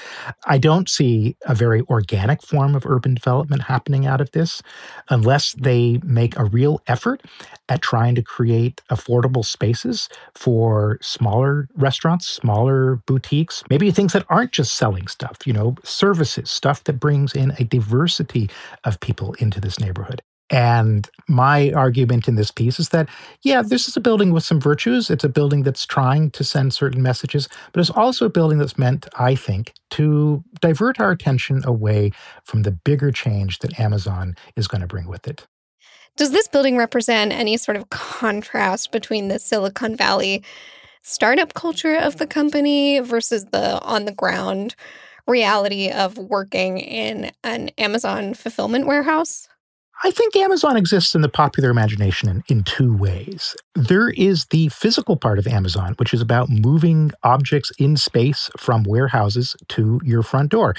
I 0.46 0.58
don't 0.58 0.88
see 0.88 1.36
a 1.46 1.56
very 1.56 1.82
organic 1.90 2.42
form 2.42 2.76
of 2.76 2.86
urban 2.86 3.16
development 3.16 3.64
happening 3.64 4.06
out 4.06 4.22
of 4.22 4.32
this 4.32 4.62
unless 5.10 5.54
they 5.54 6.00
make 6.04 6.38
a 6.38 6.46
real 6.46 6.82
effort 6.88 7.24
at 7.68 7.82
trying 7.82 8.16
to 8.16 8.22
create 8.22 8.82
affordable 8.92 9.46
spaces 9.46 10.10
for 10.36 10.98
smaller 11.02 11.68
restaurants, 11.76 12.28
smaller 12.28 12.98
boutiques, 13.08 13.64
maybe 13.70 13.92
things 13.92 14.14
that 14.14 14.26
aren't 14.30 14.52
just 14.52 14.76
selling 14.76 15.08
stuff, 15.08 15.38
you 15.46 15.54
know, 15.54 15.76
services, 15.84 16.50
stuff 16.50 16.84
that 16.84 17.00
brings 17.00 17.34
in 17.34 17.52
a 17.60 17.64
diversity 17.64 18.50
of 18.84 19.00
people 19.00 19.34
into 19.40 19.60
this 19.60 19.80
neighborhood. 19.80 20.22
And 20.50 21.08
my 21.28 21.72
argument 21.74 22.28
in 22.28 22.36
this 22.36 22.50
piece 22.50 22.80
is 22.80 22.90
that, 22.90 23.08
yeah, 23.44 23.62
this 23.62 23.88
is 23.88 23.96
a 23.96 24.02
building 24.02 24.32
with 24.34 24.44
some 24.44 24.60
virtues. 24.60 25.10
It's 25.10 25.24
a 25.24 25.30
building 25.30 25.64
that's 25.64 25.86
trying 25.86 26.32
to 26.32 26.44
send 26.44 26.74
certain 26.74 27.02
messages, 27.04 27.48
but 27.72 27.82
it's 27.82 27.92
also 27.92 28.26
a 28.26 28.30
building 28.30 28.58
that's 28.58 28.78
meant, 28.78 29.08
I 29.20 29.36
think, 29.36 29.74
to 29.92 30.44
divert 30.60 31.00
our 31.00 31.12
attention 31.12 31.62
away 31.66 32.12
from 32.44 32.64
the 32.64 32.72
bigger 32.72 33.12
change 33.12 33.60
that 33.60 33.80
Amazon 33.80 34.36
is 34.56 34.68
going 34.68 34.82
to 34.82 34.88
bring 34.88 35.08
with 35.08 35.28
it. 35.28 35.46
Does 36.18 36.32
this 36.32 36.48
building 36.48 36.78
represent 36.78 37.32
any 37.32 37.56
sort 37.56 37.78
of 37.78 37.90
contrast 37.90 38.92
between 38.92 39.28
the 39.28 39.40
Silicon 39.40 39.96
Valley 39.96 40.44
startup 41.02 41.54
culture 41.54 41.96
of 41.96 42.18
the 42.18 42.28
company 42.28 43.00
versus 43.00 43.46
the 43.46 43.80
on 43.82 44.06
the 44.06 44.12
ground 44.12 44.76
reality 45.28 45.90
of 45.90 46.18
working 46.18 46.80
in 46.80 47.32
an 47.44 47.70
Amazon 47.78 48.34
fulfillment 48.34 48.88
warehouse? 48.88 49.48
I 50.02 50.12
think 50.12 50.34
Amazon 50.38 50.78
exists 50.78 51.14
in 51.14 51.20
the 51.20 51.28
popular 51.28 51.70
imagination 51.70 52.30
in, 52.30 52.44
in, 52.48 52.64
two 52.64 52.96
ways. 52.96 53.54
There 53.76 54.10
is 54.10 54.46
the 54.46 54.70
physical 54.70 55.18
part 55.18 55.38
of 55.40 55.46
Amazon, 55.46 55.94
which 55.98 56.14
is 56.14 56.22
about 56.22 56.50
moving 56.50 57.12
objects 57.24 57.70
in 57.78 57.98
space 57.98 58.50
from 58.58 58.84
warehouses 58.84 59.58
to 59.70 60.00
your 60.06 60.24
front 60.24 60.52
door. 60.52 60.74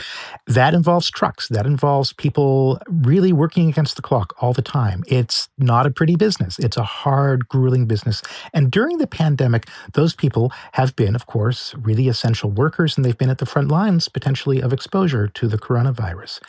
That 0.46 0.72
involves 0.72 1.10
trucks, 1.10 1.48
that 1.48 1.66
involves 1.66 2.14
people 2.14 2.80
really 2.88 3.30
working 3.30 3.68
against 3.68 3.96
the 3.96 4.02
clock 4.02 4.32
all 4.40 4.54
the 4.54 4.62
time. 4.62 5.04
It's 5.06 5.50
not 5.58 5.84
a 5.84 5.90
pretty 5.90 6.16
business, 6.16 6.58
it's 6.58 6.78
a 6.78 6.82
hard, 6.82 7.46
grueling 7.46 7.84
business. 7.84 8.22
And 8.54 8.70
during 8.70 8.98
the 8.98 9.06
pandemic, 9.06 9.68
those 9.92 10.14
people 10.14 10.50
have 10.72 10.96
been, 10.96 11.14
of 11.14 11.26
course, 11.26 11.74
really 11.74 12.08
essential 12.08 12.50
workers, 12.50 12.96
and 12.96 13.04
they've 13.04 13.18
been 13.18 13.28
at 13.28 13.38
the 13.38 13.44
front 13.44 13.68
lines 13.68 14.08
potentially 14.08 14.62
of 14.62 14.72
exposure 14.72 15.28
to 15.28 15.46
the 15.46 15.58
coronavirus. 15.58 16.40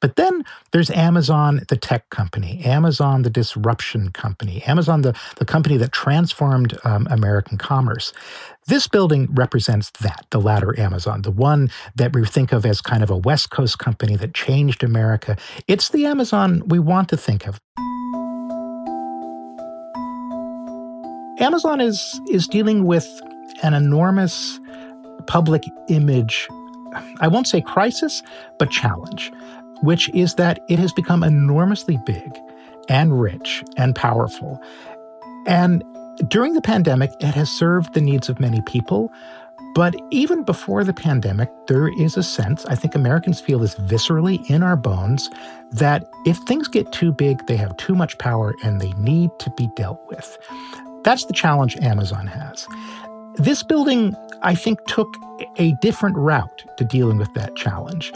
But 0.00 0.16
then 0.16 0.44
there's 0.70 0.90
Amazon, 0.90 1.62
the 1.68 1.76
tech 1.76 2.08
company, 2.10 2.62
Amazon, 2.64 3.22
the 3.22 3.30
disruption 3.30 4.10
company, 4.10 4.62
Amazon, 4.64 5.02
the, 5.02 5.18
the 5.36 5.44
company 5.44 5.76
that 5.78 5.92
transformed 5.92 6.78
um, 6.84 7.08
American 7.10 7.58
commerce. 7.58 8.12
This 8.66 8.86
building 8.86 9.28
represents 9.32 9.90
that, 10.00 10.26
the 10.30 10.40
latter 10.40 10.78
Amazon, 10.78 11.22
the 11.22 11.30
one 11.30 11.70
that 11.96 12.14
we 12.14 12.24
think 12.24 12.52
of 12.52 12.64
as 12.64 12.80
kind 12.80 13.02
of 13.02 13.10
a 13.10 13.16
West 13.16 13.50
Coast 13.50 13.78
company 13.78 14.14
that 14.16 14.34
changed 14.34 14.84
America. 14.84 15.36
It's 15.66 15.88
the 15.88 16.06
Amazon 16.06 16.62
we 16.66 16.78
want 16.78 17.08
to 17.08 17.16
think 17.16 17.46
of. 17.48 17.60
Amazon 21.40 21.80
is, 21.80 22.20
is 22.30 22.46
dealing 22.46 22.84
with 22.84 23.06
an 23.62 23.74
enormous 23.74 24.60
public 25.26 25.62
image 25.88 26.48
I 27.20 27.28
won't 27.28 27.46
say 27.46 27.60
crisis, 27.60 28.22
but 28.58 28.70
challenge 28.70 29.30
which 29.82 30.08
is 30.10 30.34
that 30.34 30.60
it 30.68 30.78
has 30.78 30.92
become 30.92 31.22
enormously 31.22 31.98
big 32.04 32.38
and 32.88 33.20
rich 33.20 33.64
and 33.76 33.94
powerful. 33.94 34.60
And 35.46 35.84
during 36.26 36.54
the 36.54 36.60
pandemic, 36.60 37.10
it 37.20 37.34
has 37.34 37.50
served 37.50 37.94
the 37.94 38.00
needs 38.00 38.28
of 38.28 38.40
many 38.40 38.60
people. 38.62 39.12
But 39.74 39.94
even 40.10 40.42
before 40.42 40.82
the 40.82 40.92
pandemic, 40.92 41.50
there 41.68 41.88
is 42.00 42.16
a 42.16 42.22
sense, 42.22 42.64
I 42.66 42.74
think 42.74 42.94
Americans 42.94 43.40
feel 43.40 43.60
this 43.60 43.76
viscerally 43.76 44.48
in 44.50 44.62
our 44.62 44.76
bones, 44.76 45.30
that 45.70 46.08
if 46.24 46.36
things 46.38 46.66
get 46.66 46.90
too 46.90 47.12
big, 47.12 47.46
they 47.46 47.56
have 47.56 47.76
too 47.76 47.94
much 47.94 48.18
power 48.18 48.54
and 48.64 48.80
they 48.80 48.92
need 48.94 49.30
to 49.38 49.50
be 49.56 49.68
dealt 49.76 50.00
with. 50.08 50.38
That's 51.04 51.26
the 51.26 51.32
challenge 51.32 51.76
Amazon 51.76 52.26
has. 52.26 52.66
This 53.36 53.62
building, 53.62 54.16
I 54.42 54.54
think, 54.54 54.84
took 54.86 55.14
a 55.56 55.72
different 55.80 56.16
route 56.16 56.64
to 56.76 56.84
dealing 56.84 57.18
with 57.18 57.32
that 57.34 57.54
challenge 57.54 58.12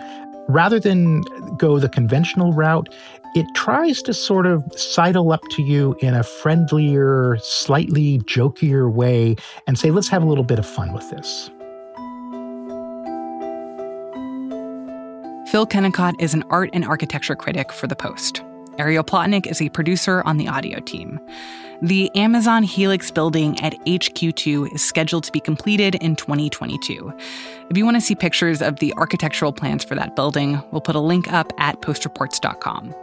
rather 0.49 0.79
than 0.79 1.23
go 1.57 1.79
the 1.79 1.89
conventional 1.89 2.53
route, 2.53 2.89
it 3.35 3.47
tries 3.55 4.03
to 4.03 4.13
sort 4.13 4.47
of 4.47 4.63
sidle 4.77 5.33
up 5.33 5.43
to 5.51 5.63
you 5.63 5.97
in 6.01 6.15
a 6.15 6.23
friendlier, 6.23 7.39
slightly 7.41 8.19
jokier 8.21 8.93
way 8.93 9.37
and 9.67 9.79
say, 9.79 9.91
let's 9.91 10.09
have 10.09 10.23
a 10.23 10.27
little 10.27 10.45
bit 10.45 10.59
of 10.59 10.67
fun 10.67 10.93
with 10.93 11.09
this. 11.11 11.51
Phil 15.51 15.67
Kennicott 15.67 16.15
is 16.19 16.35
an 16.35 16.45
art 16.51 16.71
and 16.73 16.85
architecture 16.85 17.37
critic 17.37 17.73
for 17.73 17.87
The 17.87 17.97
Post. 17.97 18.43
Ariel 18.79 19.05
Plotnick 19.05 19.47
is 19.47 19.61
a 19.61 19.69
producer 19.69 20.23
on 20.23 20.37
the 20.37 20.49
audio 20.49 20.81
team. 20.81 21.21
The 21.83 22.15
Amazon 22.15 22.63
Helix 22.63 23.11
building 23.11 23.59
at 23.61 23.75
HQ2 23.87 24.75
is 24.75 24.83
scheduled 24.83 25.25
to 25.25 25.33
be 25.33 25.41
completed 25.41 25.97
in 25.97 26.15
2022. 26.15 27.13
If 27.71 27.77
you 27.77 27.85
want 27.85 27.97
to 27.97 28.01
see 28.01 28.15
pictures 28.15 28.63
of 28.63 28.79
the 28.79 28.95
architectural 28.97 29.53
plans 29.53 29.83
for 29.83 29.97
that 29.97 30.15
building, 30.15 30.63
we'll 30.71 30.81
put 30.81 30.95
a 30.95 31.01
link 31.01 31.33
up 31.33 31.53
at 31.59 31.81
postreports.com. 31.81 32.95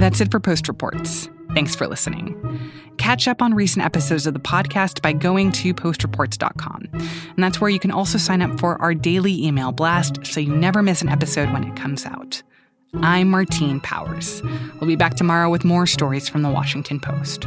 That's 0.00 0.22
it 0.22 0.30
for 0.30 0.40
Post 0.40 0.66
Reports. 0.66 1.28
Thanks 1.52 1.74
for 1.74 1.86
listening. 1.86 2.34
Catch 2.96 3.28
up 3.28 3.42
on 3.42 3.52
recent 3.52 3.84
episodes 3.84 4.26
of 4.26 4.32
the 4.32 4.40
podcast 4.40 5.02
by 5.02 5.12
going 5.12 5.52
to 5.52 5.74
postreports.com. 5.74 6.88
And 6.92 7.44
that's 7.44 7.60
where 7.60 7.68
you 7.68 7.78
can 7.78 7.90
also 7.90 8.16
sign 8.16 8.40
up 8.40 8.58
for 8.58 8.80
our 8.80 8.94
daily 8.94 9.44
email 9.44 9.72
blast 9.72 10.24
so 10.24 10.40
you 10.40 10.56
never 10.56 10.80
miss 10.80 11.02
an 11.02 11.10
episode 11.10 11.52
when 11.52 11.64
it 11.64 11.76
comes 11.76 12.06
out. 12.06 12.42
I'm 13.02 13.28
Martine 13.28 13.78
Powers. 13.80 14.42
We'll 14.80 14.88
be 14.88 14.96
back 14.96 15.16
tomorrow 15.16 15.50
with 15.50 15.66
more 15.66 15.86
stories 15.86 16.30
from 16.30 16.40
the 16.40 16.50
Washington 16.50 16.98
Post. 16.98 17.46